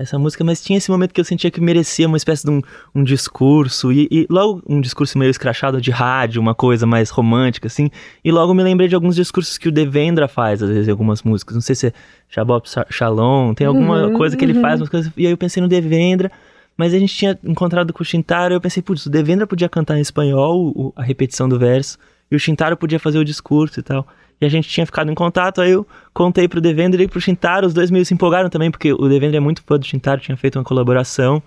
[0.00, 2.60] essa música, mas tinha esse momento que eu sentia que merecia uma espécie de um,
[2.94, 7.66] um discurso, e, e logo um discurso meio escrachado de rádio, uma coisa mais romântica,
[7.66, 7.90] assim,
[8.24, 11.22] e logo me lembrei de alguns discursos que o Devendra faz, às vezes, em algumas
[11.22, 11.92] músicas, não sei se é
[12.28, 14.60] Shabop Shalom, tem alguma Uhum, coisa que ele uhum.
[14.60, 16.30] faz, umas coisas, e aí eu pensei no Devendra,
[16.76, 19.98] mas a gente tinha encontrado com o Shintaro, eu pensei, putz, o Devendra podia cantar
[19.98, 21.98] em espanhol o- a repetição do verso,
[22.30, 24.06] e o Shintaro podia fazer o discurso e tal.
[24.40, 27.66] E a gente tinha ficado em contato, aí eu contei pro Devendra e pro Shintaro,
[27.66, 30.36] os dois meio se empolgaram também, porque o Devendra é muito fã do Shintaro, tinha
[30.36, 31.42] feito uma colaboração.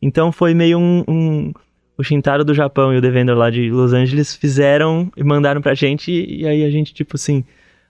[0.00, 1.52] Então foi meio um, um-
[1.96, 5.74] O Shintaro do Japão e o Devendra lá de Los Angeles fizeram e mandaram pra
[5.74, 7.42] gente, e, e aí a gente, tipo assim,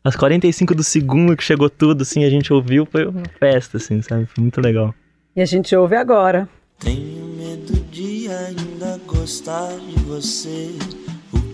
[0.03, 4.01] às 45 do segundo que chegou tudo, assim, a gente ouviu, foi uma festa, assim,
[4.01, 4.25] sabe?
[4.25, 4.95] Foi muito legal.
[5.37, 6.49] E a gente ouve agora.
[6.79, 10.71] Tenho medo de ainda gostar de você.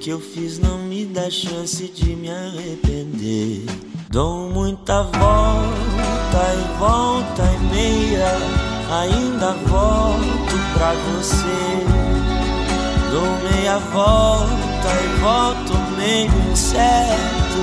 [0.04, 3.64] Que eu fiz não me dá chance de me arrepender.
[4.10, 8.28] Dou muita volta e volta e meia.
[9.00, 11.86] Ainda volto pra você.
[13.10, 17.62] Dou meia volta e volto meio incerto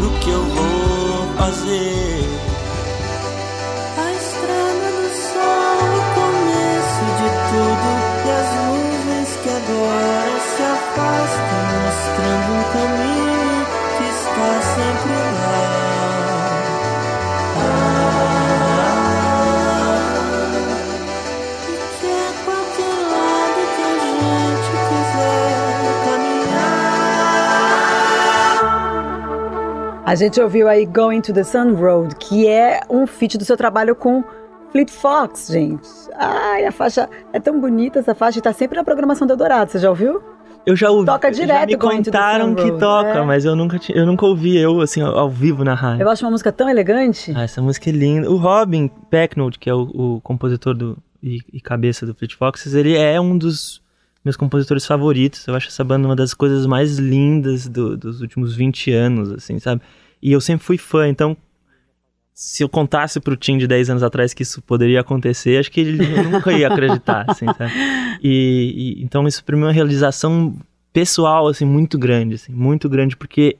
[0.00, 2.24] do que eu vou fazer.
[3.96, 7.88] A estrada do sol, o começo de tudo
[8.26, 10.29] E as nuvens que agora
[10.90, 15.60] se afastam Mostrando um caminho que está sempre lá
[17.56, 18.10] Ah,
[22.00, 25.54] que é qualquer lado que a gente quiser
[26.04, 26.80] caminhar
[30.06, 33.56] A gente ouviu aí Going to the Sun Road, que é um feat do seu
[33.56, 34.24] trabalho com
[34.72, 35.88] Fleet Fox, gente.
[36.14, 39.70] Ai, a faixa é tão bonita essa faixa e tá sempre na programação do Eldorado,
[39.70, 40.22] você já ouviu?
[40.66, 41.06] Eu já ouvi.
[41.06, 43.22] Toca já direto me Going to the contaram que toca, é.
[43.22, 46.02] mas eu nunca, eu nunca ouvi eu, assim, ao, ao vivo na rádio.
[46.02, 47.32] Eu acho uma música tão elegante.
[47.34, 48.30] Ah, essa música é linda.
[48.30, 49.82] O Robin Pecknold, que é o,
[50.16, 53.80] o compositor do, e, e cabeça do Fleet Foxes, ele é um dos
[54.24, 55.46] meus compositores favoritos.
[55.46, 59.58] Eu acho essa banda uma das coisas mais lindas do- dos últimos 20 anos, assim,
[59.58, 59.80] sabe?
[60.22, 61.34] E eu sempre fui fã, então
[62.42, 65.78] se eu contasse pro Tim de 10 anos atrás que isso poderia acontecer, acho que
[65.78, 67.70] ele nunca ia acreditar, assim, sabe?
[68.22, 70.56] E, e- então isso pra mim é uma realização
[70.90, 73.58] pessoal, assim, muito grande, assim, muito grande, porque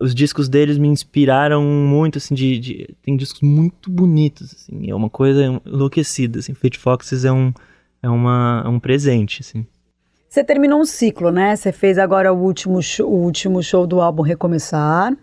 [0.00, 4.94] os discos deles me inspiraram muito, assim, de, de, tem discos muito bonitos, assim, é
[4.94, 7.52] uma coisa enlouquecida, assim, Foxes é um,
[8.02, 9.64] é uma, é um presente, assim.
[10.28, 11.54] Você terminou um ciclo, né?
[11.54, 15.16] Você fez agora o último, show, o último show do álbum Recomeçar,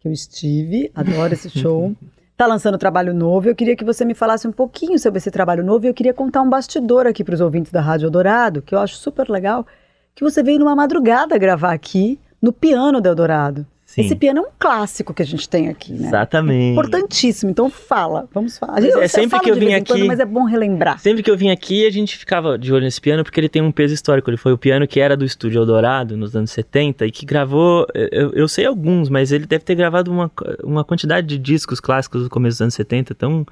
[0.00, 1.94] que eu estive, adoro esse show.
[2.36, 3.48] Tá lançando trabalho novo.
[3.48, 5.86] Eu queria que você me falasse um pouquinho sobre esse trabalho novo.
[5.86, 8.78] E eu queria contar um bastidor aqui para os ouvintes da Rádio Eldorado, que eu
[8.78, 9.66] acho super legal,
[10.14, 13.66] que você veio numa madrugada gravar aqui no piano do Eldorado.
[13.98, 14.06] Sim.
[14.06, 16.06] Esse piano é um clássico que a gente tem aqui, né?
[16.06, 16.72] Exatamente.
[16.72, 17.50] Importantíssimo.
[17.50, 18.80] Então fala, vamos falar.
[18.80, 20.98] Gente, é sempre que eu vim aqui, quando, mas é bom relembrar.
[20.98, 23.60] Sempre que eu vim aqui, a gente ficava de olho nesse piano porque ele tem
[23.60, 24.30] um peso histórico.
[24.30, 27.86] Ele foi o piano que era do estúdio Eldorado nos anos 70 e que gravou,
[27.94, 30.30] eu, eu sei alguns, mas ele deve ter gravado uma,
[30.62, 33.44] uma quantidade de discos clássicos do começo dos anos 70, tão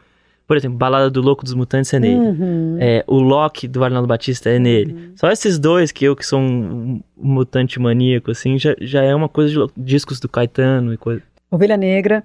[0.47, 2.15] por exemplo, Balada do Louco dos Mutantes é nele.
[2.15, 2.77] Uhum.
[2.81, 4.93] É, o Loki do Arnaldo Batista é nele.
[4.93, 5.13] Uhum.
[5.17, 9.15] Só esses dois, que eu que sou um, um mutante maníaco, assim, já, já é
[9.15, 11.21] uma coisa de discos do Caetano e coisa.
[11.51, 12.23] Ovelha Negra.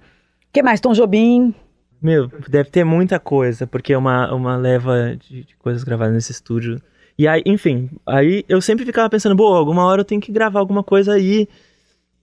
[0.53, 0.79] que mais?
[0.79, 1.53] Tom Jobim.
[1.99, 6.31] Meu, deve ter muita coisa, porque é uma, uma leva de, de coisas gravadas nesse
[6.31, 6.79] estúdio.
[7.17, 10.59] E aí, enfim, aí eu sempre ficava pensando, boa, alguma hora eu tenho que gravar
[10.59, 11.47] alguma coisa aí.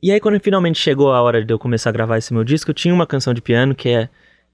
[0.00, 2.70] E aí, quando finalmente chegou a hora de eu começar a gravar esse meu disco,
[2.70, 4.08] eu tinha uma canção de piano que é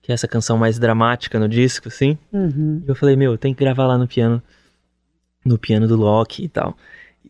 [0.05, 2.19] que é essa canção mais dramática no disco, assim.
[2.31, 2.83] Uhum.
[2.87, 4.43] E eu falei, meu, tem que gravar lá no piano,
[5.43, 6.77] no piano do Loki e tal.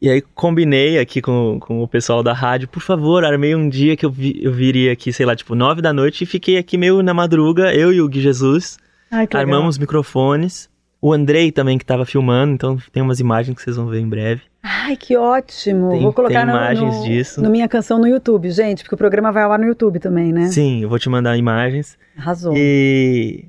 [0.02, 3.96] E aí combinei aqui com, com o pessoal da rádio, por favor, armei um dia
[3.96, 6.76] que eu, vi, eu viria aqui, sei lá, tipo, nove da noite e fiquei aqui
[6.76, 8.76] meio na madruga, eu e o Gui Jesus.
[9.08, 10.68] Ai, armamos microfones.
[11.04, 14.08] O Andrei também que tava filmando, então tem umas imagens que vocês vão ver em
[14.08, 14.40] breve.
[14.62, 15.90] Ai, que ótimo!
[15.90, 17.42] Tem, vou colocar tem imagens no, disso.
[17.42, 20.46] no minha canção no YouTube, gente, porque o programa vai lá no YouTube também, né?
[20.46, 21.98] Sim, eu vou te mandar imagens.
[22.16, 22.54] Arrasou.
[22.56, 23.44] E,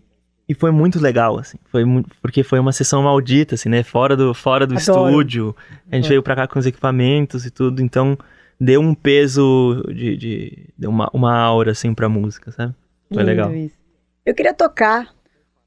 [0.50, 1.58] e foi muito legal, assim.
[1.72, 3.84] Foi muito, porque foi uma sessão maldita, assim, né?
[3.84, 5.08] Fora do, fora do Adoro.
[5.08, 5.56] estúdio.
[5.90, 6.10] A gente Adoro.
[6.10, 8.18] veio pra cá com os equipamentos e tudo, então
[8.60, 10.18] deu um peso de.
[10.18, 12.76] de deu uma, uma aura, assim, pra música, sabe?
[13.08, 13.56] Foi Lindo legal.
[13.56, 13.78] Isso.
[14.26, 15.08] Eu queria tocar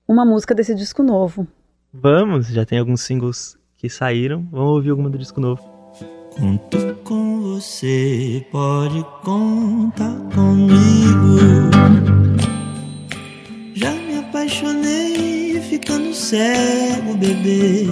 [0.07, 1.49] uma música desse disco novo.
[1.93, 4.47] Vamos, já tem alguns singles que saíram.
[4.51, 5.63] Vamos ouvir alguma do disco novo.
[6.37, 11.39] Conto com você, pode contar comigo.
[13.75, 17.87] Já me apaixonei ficando cego, bebê.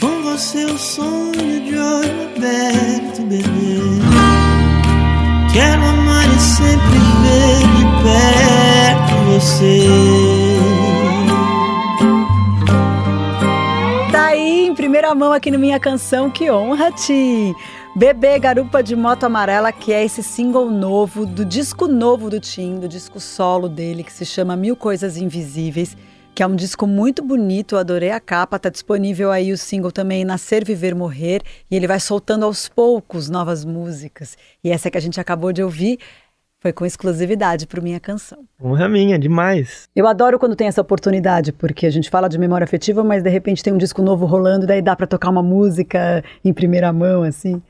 [0.00, 3.76] Com você o sonho de olho aberto, bebê.
[5.52, 10.35] Quero amar e sempre ver de perto você.
[15.06, 17.54] Primeira mão aqui no Minha Canção, que honra, Tim!
[17.94, 22.80] Bebê Garupa de Moto Amarela, que é esse single novo, do disco novo do Tim,
[22.80, 25.96] do disco solo dele, que se chama Mil Coisas Invisíveis,
[26.34, 30.24] que é um disco muito bonito, adorei a capa, tá disponível aí o single também
[30.24, 31.40] Nascer, Viver, Morrer,
[31.70, 34.36] e ele vai soltando aos poucos novas músicas.
[34.64, 36.00] E essa que a gente acabou de ouvir
[36.66, 38.38] foi com exclusividade para Minha Canção.
[38.60, 39.88] Honra minha, demais.
[39.94, 43.30] Eu adoro quando tem essa oportunidade, porque a gente fala de memória afetiva, mas de
[43.30, 47.22] repente tem um disco novo rolando, daí dá para tocar uma música em primeira mão,
[47.22, 47.62] assim.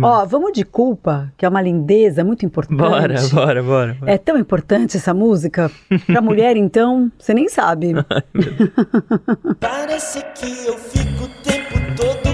[0.00, 2.76] Ó, vamos de culpa, que é uma lindeza muito importante.
[2.76, 3.96] Bora, bora, bora.
[3.98, 4.12] bora.
[4.12, 5.68] É tão importante essa música.
[6.06, 7.92] Pra mulher, então, você nem sabe.
[9.58, 12.33] Parece que eu fico o tempo todo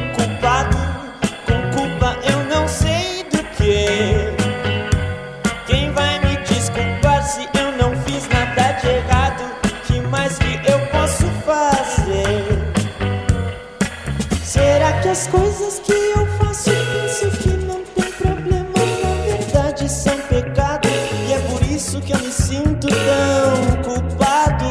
[15.10, 18.70] Será que as coisas que eu faço penso que não tem problema?
[19.02, 20.88] Na verdade são pecado.
[21.28, 24.64] E é por isso que eu me sinto tão culpado.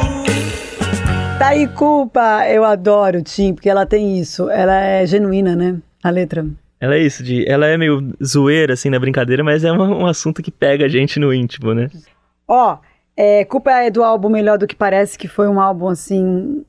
[1.38, 2.48] tá aí, culpa.
[2.50, 4.50] Eu adoro, Tim, porque ela tem isso.
[4.50, 5.78] Ela é genuína, né?
[6.02, 6.46] A letra.
[6.80, 10.06] Ela é isso, de, ela é meio zoeira, assim, na brincadeira, mas é um, um
[10.06, 11.90] assunto que pega a gente no íntimo, né?
[12.48, 12.78] Ó,
[13.18, 16.64] é, culpa é do álbum Melhor do que Parece, que foi um álbum, assim,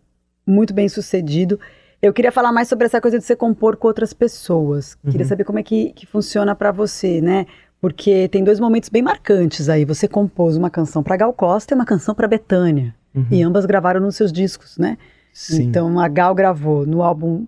[0.44, 1.61] muito bem sucedido.
[2.03, 4.95] Eu queria falar mais sobre essa coisa de você compor com outras pessoas.
[5.05, 5.29] Queria Uhum.
[5.29, 7.47] saber como é que, que funciona pra você, né?
[7.81, 9.85] Porque tem dois momentos bem marcantes aí.
[9.85, 12.95] Você compôs uma canção pra Gal Costa e uma canção pra Betânia.
[13.15, 13.27] Uhum.
[13.31, 14.97] E ambas gravaram nos seus discos, né?
[15.33, 15.65] Sim.
[15.65, 17.47] Então a Gal gravou no álbum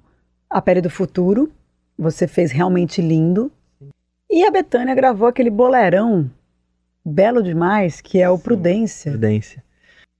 [0.50, 1.50] A Pele do Futuro,
[1.98, 3.50] você fez realmente lindo.
[4.30, 6.30] E a Betânia gravou aquele bolerão
[7.04, 9.12] belo demais, que é o Prudência.
[9.12, 9.62] Prudência.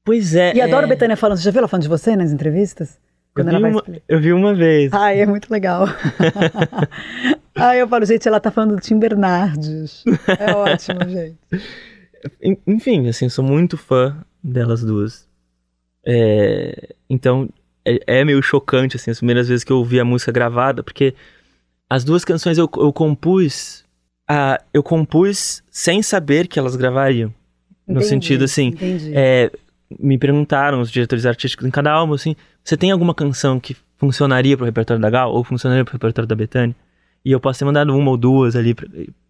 [0.04, 0.54] Pois é.
[0.54, 0.88] E adoro é...
[0.88, 1.38] Betânia falando.
[1.38, 2.98] Você já viu ela falando de você nas entrevistas?
[3.34, 4.04] Eu Quando vi, ela vai uma, explicar.
[4.08, 4.92] eu vi uma vez.
[4.92, 5.86] Ai, é muito legal.
[7.56, 10.04] Ai, eu falo, gente, ela tá falando do Tim Bernardes.
[10.38, 11.38] É ótimo, gente.
[12.42, 15.28] En- Enfim, assim, eu sou muito fã delas duas.
[16.06, 17.48] É, Então,
[17.84, 21.14] é, é meio chocante, assim, as primeiras vezes que eu ouvi a música gravada, porque
[21.88, 23.84] as duas canções eu, eu compus
[24.28, 27.32] ah, eu compus sem saber que elas gravariam.
[27.86, 29.12] No Entendi, sentido assim, entendi.
[29.14, 29.50] é,
[29.98, 34.56] me perguntaram os diretores artísticos em cada álbum assim, você tem alguma canção que funcionaria
[34.56, 36.74] pro repertório da Gal ou funcionaria pro repertório da Bethânia?
[37.24, 38.74] E eu posso ter mandado uma ou duas ali.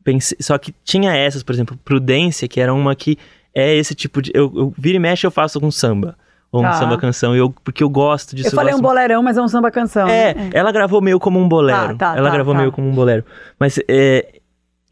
[0.03, 3.19] Pensei, só que tinha essas, por exemplo, Prudência, que era uma que
[3.55, 4.31] é esse tipo de.
[4.35, 6.17] Eu, eu vira e mexe eu faço com samba.
[6.51, 6.73] Ou um Tá.
[6.75, 8.49] samba canção, eu, porque eu gosto disso.
[8.49, 10.07] Eu falei um gosto boleirão, mas é um samba canção.
[10.07, 10.51] é, né?
[10.53, 11.97] ela gravou meio como um bolero.
[11.97, 12.61] Tá, tá, ela tá, gravou tá.
[12.61, 13.25] meio como um bolero.
[13.59, 14.41] Mas é.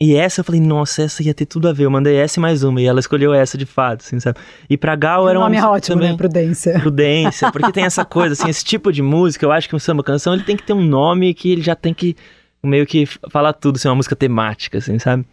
[0.03, 1.85] E essa eu falei, nossa, essa ia ter tudo a ver.
[1.85, 2.81] Eu mandei essa e mais uma.
[2.81, 4.39] E ela escolheu essa de fato, assim, sabe?
[4.69, 6.11] E pra Gal era o uma nome é música ótimo, também.
[6.13, 6.17] né?
[6.17, 6.81] Prudência.
[6.81, 10.03] Prudência, porque tem essa coisa, assim, esse tipo de música, eu acho que um samba
[10.03, 12.17] canção ele tem que ter um nome que ele já tem que
[12.63, 15.27] meio que falar tudo, assim, uma música temática, assim, sabe?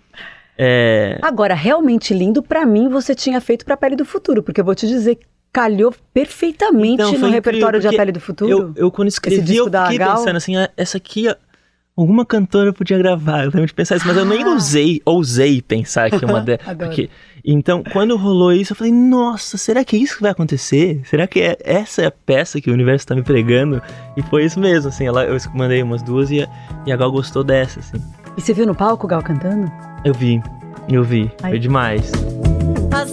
[0.57, 1.18] É.
[1.22, 4.76] Agora, realmente lindo, pra mim, você tinha feito pra Pele do Futuro, porque eu vou
[4.76, 5.18] te dizer,
[5.53, 8.51] calhou perfeitamente Então, no foi repertório incrível, de A Pele do Futuro.
[8.51, 11.28] Eu, eu quando escrevi, eu fiquei pensando assim, ah, essa aqui,
[11.97, 13.39] alguma cantora podia gravar.
[13.45, 14.49] Eu lembro de pensar isso, mas eu nem Ah.
[14.49, 16.61] ousei, ousei pensar que uma delas.
[16.67, 16.89] Adoro.
[16.89, 17.09] porque
[17.43, 21.01] Então, quando rolou isso, eu falei, nossa, será que é isso que vai acontecer?
[21.05, 23.81] Será que é, essa é a peça que o universo tá me pregando?
[24.17, 26.47] E foi isso mesmo, assim, ela, eu mandei umas duas e a,
[26.85, 27.97] e a Gal gostou dessa, assim.
[28.37, 29.71] E você viu no palco o Gal cantando?
[30.03, 30.41] Eu vi,
[30.89, 31.51] eu vi, Ai.
[31.51, 32.11] foi demais.
[32.91, 33.05] A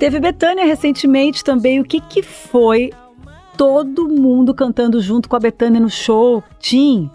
[0.00, 1.78] teve Betânia recentemente também.
[1.78, 2.90] O que que foi
[3.54, 6.42] todo mundo cantando junto com a Betânia no show?
[6.58, 7.10] Tim,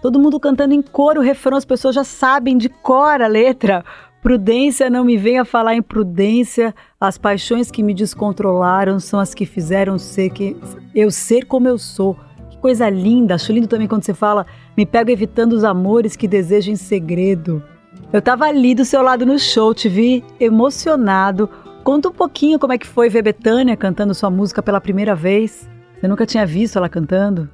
[0.00, 3.84] todo mundo cantando em coro o refrão, as pessoas já sabem de cor a letra.
[4.22, 6.74] Prudência, não me venha falar em prudência.
[6.98, 10.56] As paixões que me descontrolaram são as que fizeram ser que
[10.94, 12.16] eu ser como eu sou.
[12.48, 13.34] Que coisa linda.
[13.34, 17.62] Acho lindo também quando você fala, me pego evitando os amores que desejo em segredo.
[18.10, 21.50] Eu tava ali do seu lado no show, te vi emocionado.
[21.82, 25.68] Conta um pouquinho como é que foi ver Betânia cantando sua música pela primeira vez.
[25.98, 27.48] Você nunca tinha visto ela cantando?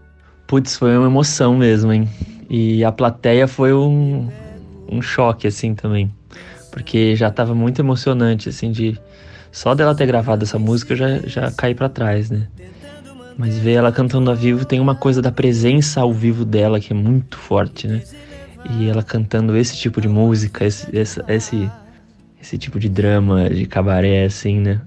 [0.47, 2.09] Putz, foi uma emoção mesmo, hein?
[2.49, 4.29] E a plateia foi um,
[4.91, 6.12] um choque, assim, também.
[6.70, 8.99] Porque já tava muito emocionante, assim, de...
[9.51, 12.49] Só dela ter gravado essa música eu já, já caí pra trás, né?
[13.37, 16.93] Mas ver ela cantando ao vivo tem uma coisa da presença ao vivo dela que
[16.93, 18.03] é muito forte, né?
[18.70, 21.70] E ela cantando esse tipo de música, esse, esse, esse,
[22.41, 24.80] esse tipo de drama, de cabaré, assim, né?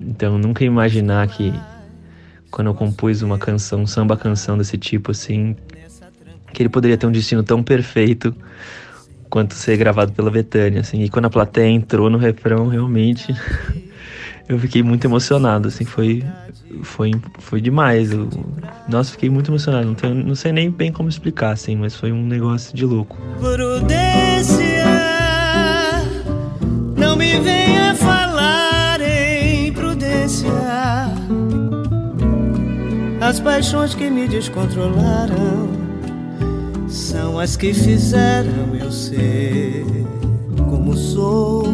[0.00, 1.52] Então nunca imaginar que
[2.50, 5.56] quando eu compus uma canção, um samba canção desse tipo, assim,
[6.52, 8.34] que ele poderia ter um destino tão perfeito
[9.28, 11.02] quanto ser gravado pela Betânia, assim.
[11.02, 13.34] E quando a plateia entrou no refrão, realmente,
[14.48, 16.24] eu fiquei muito emocionado, assim, foi
[16.82, 18.12] foi foi demais.
[18.12, 18.28] Eu,
[18.88, 19.86] nossa, fiquei muito emocionado.
[19.86, 23.18] Não, tenho, não sei nem bem como explicar, assim, mas foi um negócio de louco.
[23.40, 24.77] Prudência, não
[27.36, 30.48] venha falar em prudência.
[33.20, 35.68] As paixões que me descontrolaram
[36.88, 39.84] são as que fizeram eu ser
[40.68, 41.64] como sou.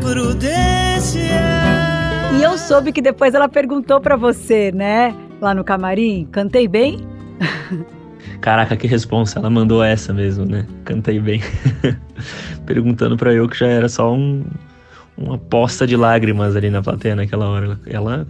[0.00, 1.22] Prudência.
[2.38, 5.14] E eu soube que depois ela perguntou pra você, né?
[5.40, 7.06] Lá no camarim, cantei bem?
[8.42, 10.66] Caraca, que responsa, ela mandou essa mesmo, né?
[10.84, 11.40] Cantei bem.
[12.66, 14.44] Perguntando pra eu que já era só um,
[15.16, 17.80] uma poça de lágrimas ali na plateia naquela hora.
[17.86, 18.26] Ela,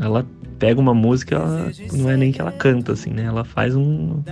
[0.00, 0.26] ela
[0.58, 3.24] pega uma música, ela, não é nem que ela canta, assim, né?
[3.24, 4.22] Ela faz um,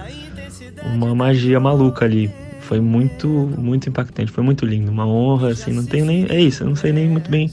[0.82, 2.30] uma magia maluca ali.
[2.60, 6.24] Foi muito, muito impactante, foi muito lindo, uma honra, assim, não tenho nem.
[6.30, 7.52] É isso, eu não sei nem muito bem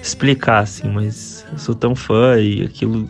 [0.00, 3.08] explicar, assim, mas eu sou tão fã e aquilo.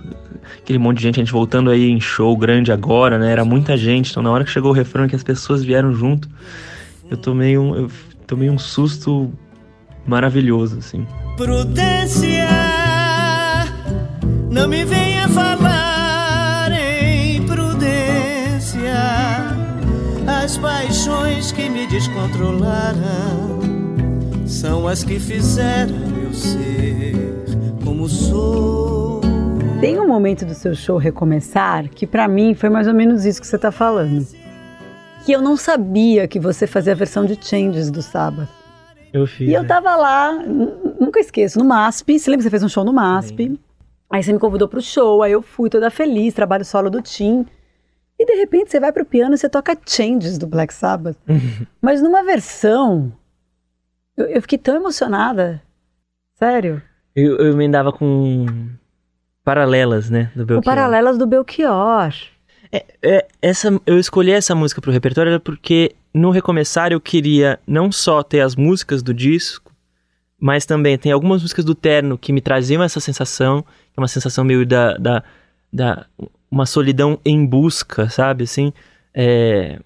[0.58, 3.30] Aquele monte de gente, a gente voltando aí em show grande agora, né?
[3.32, 6.28] Era muita gente, então na hora que chegou o refrão que as pessoas vieram junto,
[7.10, 7.90] eu tomei um, eu
[8.26, 9.32] tomei um susto
[10.06, 11.06] maravilhoso, assim.
[11.36, 12.48] Prudência,
[14.50, 18.94] não me venha falar em prudência.
[20.26, 23.57] As paixões que me descontrolaram
[24.58, 27.14] são as que fizeram eu ser
[27.84, 29.20] como sou.
[29.80, 33.40] Tem um momento do seu show recomeçar que pra mim foi mais ou menos isso
[33.40, 34.26] que você tá falando.
[35.24, 38.48] Que eu não sabia que você fazia a versão de Changes do sábado.
[39.12, 39.48] Eu fiz.
[39.48, 39.68] E eu né?
[39.68, 42.18] tava lá, nunca esqueço, no MASP.
[42.18, 43.60] Você lembra que você fez um show no MASP?
[44.10, 47.46] Aí você me convidou pro show, aí eu fui toda feliz, trabalho solo do Tim.
[48.18, 51.16] E de repente você vai pro piano e você toca Changes do Black Sabbath.
[51.80, 53.12] Mas numa versão.
[54.18, 55.62] Eu, eu fiquei tão emocionada.
[56.34, 56.82] Sério?
[57.14, 58.46] Eu, eu emendava com
[59.44, 60.32] paralelas, né?
[60.34, 60.64] Do O Belchior.
[60.64, 62.12] Paralelas do Belchior.
[62.70, 68.22] É, essa, eu escolhi essa música pro repertório porque no Recomeçar eu queria não só
[68.22, 69.72] ter as músicas do disco,
[70.38, 74.08] mas também tem algumas músicas do Terno que me traziam essa sensação, que é uma
[74.08, 75.22] sensação meio da, da,
[75.72, 76.06] da
[76.50, 78.72] uma solidão em busca, sabe, assim,
[79.14, 79.78] é,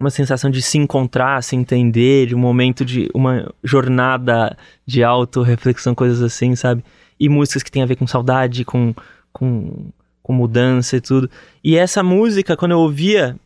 [0.00, 5.94] uma sensação de se encontrar, se entender, de um momento de uma jornada de auto-reflexão,
[5.94, 6.82] coisas assim, sabe,
[7.18, 8.94] e músicas que tem a ver com saudade, com,
[9.30, 9.90] com,
[10.22, 11.30] com mudança e tudo.
[11.62, 13.36] E essa música, quando eu ouvia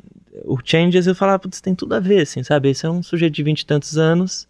[0.45, 2.71] o Changes, eu falava, putz, tem tudo a ver, assim, sabe?
[2.71, 4.47] Esse é um sujeito de vinte e tantos anos,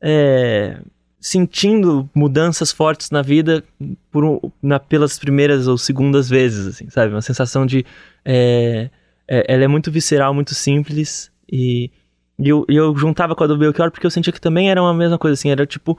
[0.00, 0.80] é,
[1.20, 3.62] sentindo mudanças fortes na vida
[4.10, 7.14] por, na, pelas primeiras ou segundas vezes, assim, sabe?
[7.14, 7.86] Uma sensação de...
[8.24, 8.90] é,
[9.28, 11.90] é, ela é muito visceral, muito simples, e,
[12.38, 14.94] e eu, eu juntava com a do Belchior porque eu sentia que também era uma
[14.94, 15.98] mesma coisa, assim, era tipo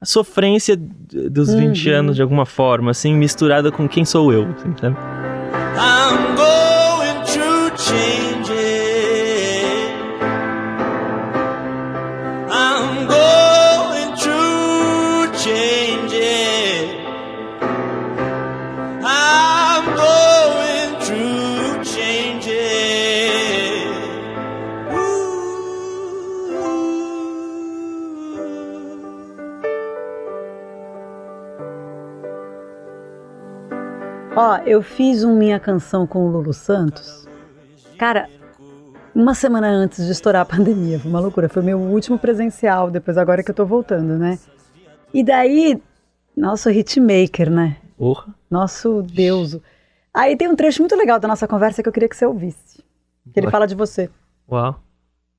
[0.00, 4.74] a sofrência dos 20 anos de alguma forma, assim, misturada com quem sou eu, assim,
[4.80, 4.96] sabe?
[5.74, 6.36] I'm
[34.34, 37.28] Ó, eu fiz um Minha Canção com o Lulu Santos.
[37.98, 38.30] Cara,
[39.14, 40.98] uma semana antes de estourar a pandemia.
[40.98, 41.50] Foi uma loucura.
[41.50, 44.38] Foi meu último presencial, depois agora que eu tô voltando, né?
[45.12, 45.82] E daí,
[46.34, 47.76] nosso hitmaker, né?
[47.98, 48.34] Porra.
[48.50, 49.62] Nosso deuso.
[50.14, 52.82] Aí tem um trecho muito legal da nossa conversa que eu queria que você ouvisse.
[53.34, 54.08] Que ele fala de você.
[54.50, 54.80] Uau.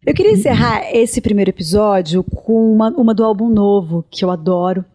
[0.05, 4.85] Eu queria encerrar esse primeiro episódio com uma, uma do álbum novo, que eu adoro,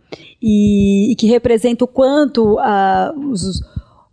[0.41, 3.61] e, e que representa o quanto ah, os,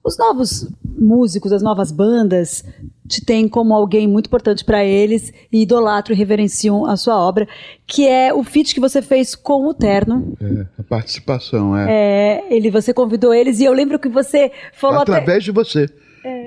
[0.05, 2.63] os novos músicos, as novas bandas,
[3.07, 7.47] te têm como alguém muito importante para eles e idolatram e reverenciam a sua obra,
[7.87, 10.37] que é o feat que você fez com o Terno.
[10.39, 11.85] É, a participação, é.
[11.89, 15.13] É, ele, você convidou eles e eu lembro que você falou até...
[15.13, 15.89] Através de você.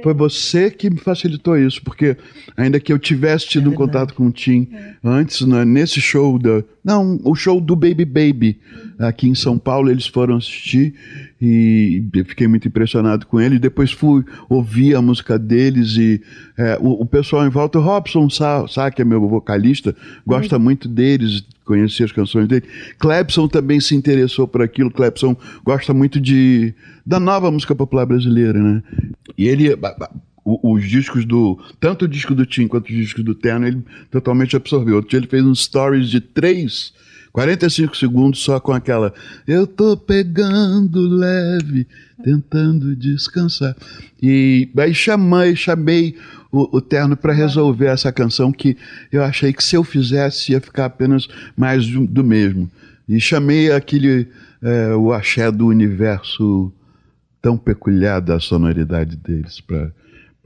[0.03, 2.17] Foi você que me facilitou isso, porque
[2.57, 4.69] ainda que eu tivesse tido um contato com o Tim
[5.05, 6.65] antes, né, nesse show da.
[6.85, 8.61] Não, o show do Baby Baby,
[8.99, 10.95] aqui em São Paulo, eles foram assistir
[11.41, 13.59] e eu fiquei muito impressionado com ele.
[13.59, 16.21] Depois fui ouvir a música deles e
[16.57, 19.95] é, o, o pessoal em volta, o Robson Sá, Sá, que é meu vocalista,
[20.27, 22.65] gosta muito deles, conhecia as canções dele.
[22.99, 24.91] Clebson também se interessou por aquilo.
[24.91, 26.75] Clebson gosta muito de
[27.07, 28.83] da nova música popular brasileira, né?
[29.37, 29.69] E ele
[30.45, 34.57] os discos do tanto o disco do Tim quanto os discos do Terno ele totalmente
[34.57, 35.05] absorveu.
[35.13, 36.93] Ele fez um stories de três
[37.33, 39.13] 45 segundos só com aquela
[39.47, 41.87] Eu tô pegando leve,
[42.23, 43.77] tentando descansar.
[44.21, 46.17] E aí chamei, chamei
[46.51, 48.77] o, o Terno para resolver essa canção que
[49.13, 52.71] eu achei que se eu fizesse ia ficar apenas mais do, do mesmo.
[53.09, 54.29] E chamei aquele
[54.63, 56.73] é, o axé do universo
[57.41, 59.91] tão peculiar da sonoridade deles para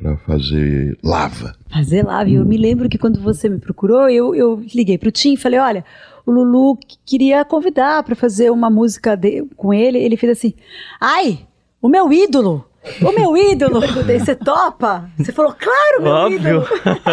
[0.02, 1.54] para fazer lava.
[1.72, 2.40] Fazer lá, viu?
[2.40, 5.60] Eu me lembro que quando você me procurou, eu, eu liguei pro Tim e falei:
[5.60, 5.84] olha,
[6.26, 9.98] o Lulu qu- queria convidar para fazer uma música de- com ele.
[9.98, 10.54] Ele fez assim:
[11.00, 11.40] ai,
[11.80, 12.66] o meu ídolo!
[13.00, 13.80] O meu ídolo!
[13.80, 15.08] Você topa?
[15.16, 16.38] Você falou, claro, meu Óbvio.
[16.38, 16.66] ídolo!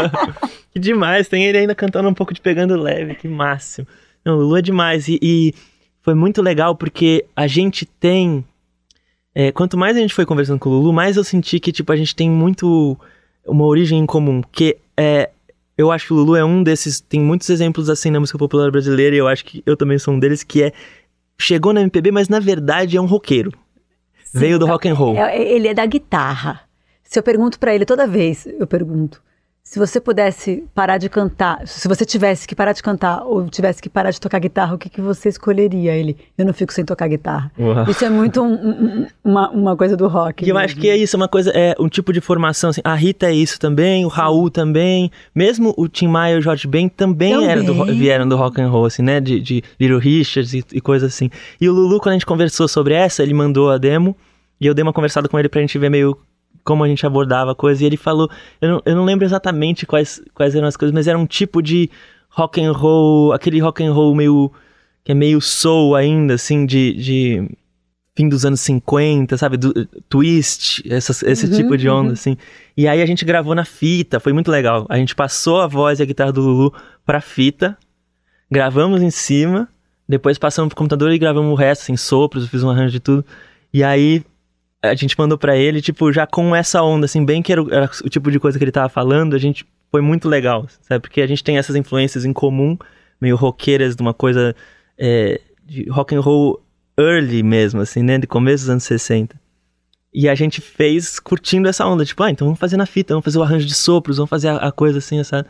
[0.74, 1.28] que demais.
[1.28, 3.14] Tem ele ainda cantando um pouco de Pegando Leve.
[3.14, 3.88] Que máximo.
[4.26, 5.08] Não, o Lulu é demais.
[5.08, 5.54] E, e
[6.02, 8.44] foi muito legal porque a gente tem...
[9.34, 11.92] é, quanto mais a gente foi conversando com o Lulu, mais eu senti que, tipo,
[11.92, 12.98] a gente tem muito...
[13.46, 14.42] Uma origem em comum.
[14.52, 15.30] Que é...
[15.78, 17.00] Eu acho que o Lulu é um desses...
[17.00, 19.16] Tem muitos exemplos assim na música popular brasileira.
[19.16, 20.44] E eu acho que eu também sou um deles.
[20.44, 20.74] Que é...
[21.40, 23.52] Chegou na MPB, mas na verdade é um roqueiro.
[24.34, 25.16] Veio do rock and roll.
[25.16, 26.62] É, ele é da guitarra.
[27.04, 29.22] Se eu pergunto pra ele toda vez, eu pergunto:
[29.72, 33.80] se você pudesse parar de cantar, se você tivesse que parar de cantar ou tivesse
[33.80, 35.94] que parar de tocar guitarra, o que, que você escolheria?
[35.96, 37.52] Ele, eu não fico sem tocar guitarra.
[37.60, 37.88] Uau.
[37.88, 40.44] Isso é muito um- um- uma, uma coisa do rock.
[40.44, 40.66] E eu mesmo.
[40.66, 43.28] acho que é isso, é uma coisa, é um tipo de formação, assim, a Rita
[43.28, 47.34] é isso também, o Raul também, mesmo o Tim Maia e o Jorge Ben também,
[47.34, 47.64] Também.
[47.64, 51.14] Do vieram do rock and roll, assim, né, de, de Little Richards e, e coisas
[51.14, 51.30] assim.
[51.62, 54.18] E o Lulu, quando a gente conversou sobre essa, ele mandou a demo,
[54.60, 56.18] e eu dei uma conversada com ele pra gente ver meio
[56.70, 58.30] como a gente abordava a coisa, e ele falou,
[58.62, 61.62] eu não, eu não lembro exatamente quais, quais eram as coisas, mas era um tipo
[61.64, 61.90] de
[62.30, 64.52] rock and roll, aquele rock and roll meio,
[65.04, 66.94] que é meio soul ainda, assim, de...
[66.94, 67.50] de
[68.16, 69.56] fim dos anos 50, sabe?
[69.56, 69.74] Do,
[70.10, 72.14] twist, essas- esse Uhum, tipo de onda, uhum.
[72.14, 72.36] assim.
[72.76, 74.86] E aí a gente gravou na fita, foi muito legal.
[74.90, 76.74] A gente passou a voz e a guitarra do Lulu
[77.06, 77.78] pra fita,
[78.52, 79.68] gravamos em cima,
[80.08, 83.00] Depois passamos pro computador e gravamos o resto, assim, sopros, eu fiz um arranjo de
[83.00, 83.24] tudo.
[83.72, 84.24] E aí
[84.82, 87.74] a gente mandou pra ele, tipo, já com essa onda, assim, bem que era o,
[87.74, 91.02] era o tipo de coisa que ele tava falando, a gente foi muito legal, sabe?
[91.02, 92.78] Porque a gente tem essas influências em comum,
[93.20, 94.56] meio roqueiras, de uma coisa
[94.98, 96.64] é, de rock and roll
[96.98, 98.18] early mesmo, assim, né?
[98.18, 99.40] De começo dos anos 60.
[100.14, 103.26] E a gente fez curtindo essa onda, tipo, ah, então vamos fazer na fita, vamos
[103.26, 105.46] fazer o arranjo de sopros, vamos fazer a, a coisa assim, essa.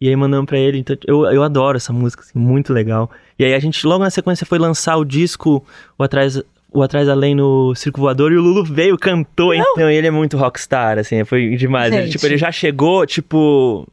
[0.00, 0.78] E aí mandamos pra ele.
[0.78, 3.10] Então, eu, eu adoro essa música, assim, muito legal.
[3.38, 5.64] E aí a gente, logo na sequência, foi lançar o disco
[5.98, 6.40] O Atrás,
[6.74, 9.64] o Atrás Além no Circo Voador e o Lulu veio, cantou, Não.
[9.72, 11.94] então ele é muito rockstar, assim, foi demais.
[11.94, 13.86] Ele, tipo, ele já chegou, tipo.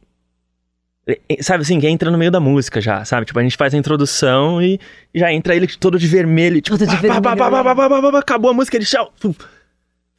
[1.40, 3.26] Sabe assim, que entra no meio da música já, sabe?
[3.26, 4.80] Tipo, a gente faz a introdução e
[5.14, 8.16] já entra ele todo de vermelho, tipo, todo de vermelho.
[8.18, 9.12] acabou a música, ele tchau.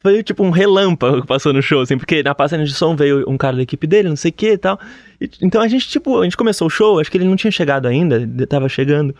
[0.00, 3.24] Foi tipo um relâmpago que passou no show, assim, porque na passagem de som veio
[3.28, 4.78] um cara da equipe dele, não sei o que e tal.
[5.40, 7.86] Então a gente, tipo, a gente começou o show, acho que ele não tinha chegado
[7.86, 9.14] ainda, tava chegando.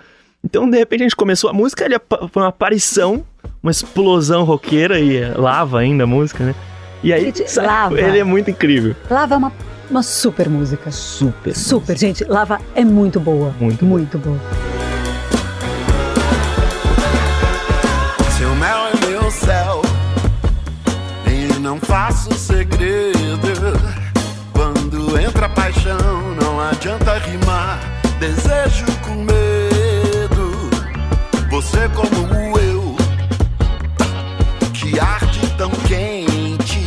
[0.45, 1.99] Então, de repente, a gente começou a música, ele
[2.31, 3.25] foi uma aparição,
[3.63, 6.55] uma explosão roqueira e é, lava ainda a música, né?
[7.03, 8.01] E aí, Gente, sabe, Lava.
[8.01, 8.95] ele é muito incrível.
[9.11, 9.53] Lava é uma,
[9.91, 10.91] uma super música.
[10.91, 11.55] Super.
[11.57, 12.25] Super, gente.
[12.25, 13.55] Lava é muito boa.
[13.61, 14.39] Muito Muito boa.
[18.37, 19.83] Seu mel é meu céu
[21.27, 23.15] e não faço segredo.
[24.53, 25.99] Quando entra paixão,
[26.41, 27.81] não adianta rimar.
[28.19, 29.44] Desejo com medo.
[31.85, 32.97] Você como eu,
[34.73, 36.81] que arde tão quente,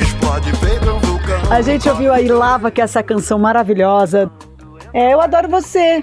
[0.00, 1.52] explode feito um vulcão.
[1.52, 4.30] A gente ouviu aí Lava, que é essa canção maravilhosa.
[4.92, 6.00] É, eu adoro você.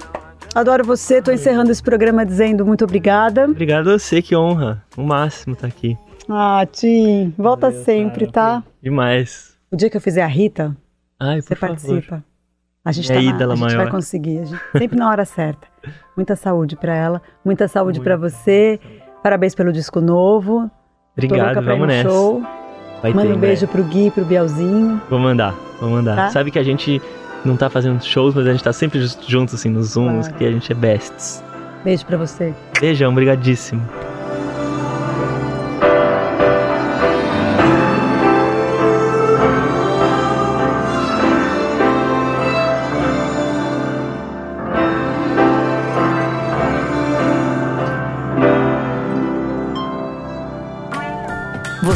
[0.54, 1.22] Adoro você.
[1.22, 3.46] Tô encerrando esse programa dizendo muito obrigada.
[3.46, 4.84] Obrigado a você, que honra.
[4.98, 5.98] O máximo tá aqui.
[6.28, 8.62] Ah, Tim, volta sempre, tá?
[8.84, 9.54] Demais.
[9.72, 10.76] O dia que eu fizer a Rita,
[11.18, 12.24] Ai, você por favor.
[12.84, 13.14] A gente, tá
[13.46, 14.40] na- a gente vai conseguir.
[14.40, 15.68] a gente- sempre na hora certa.
[16.18, 18.80] Muita saúde pra ela, muita saúde pra você.
[19.24, 20.70] Parabéns pelo disco novo.
[21.16, 22.10] Obrigado, vamos nessa.
[22.10, 22.42] show.
[23.02, 23.84] Vai Manda ter, um em beijo breve.
[23.84, 25.02] pro Gui pro Bielzinho.
[25.10, 26.16] Vou mandar, vou mandar.
[26.16, 26.30] Tá?
[26.30, 27.02] Sabe que a gente
[27.46, 30.38] não tá fazendo shows, mas a gente tá sempre juntos, assim, nos Zooms, Claro.
[30.38, 31.44] que a gente é bests.
[31.84, 32.54] Beijo pra você.
[32.80, 33.82] Beijão, brigadíssimo.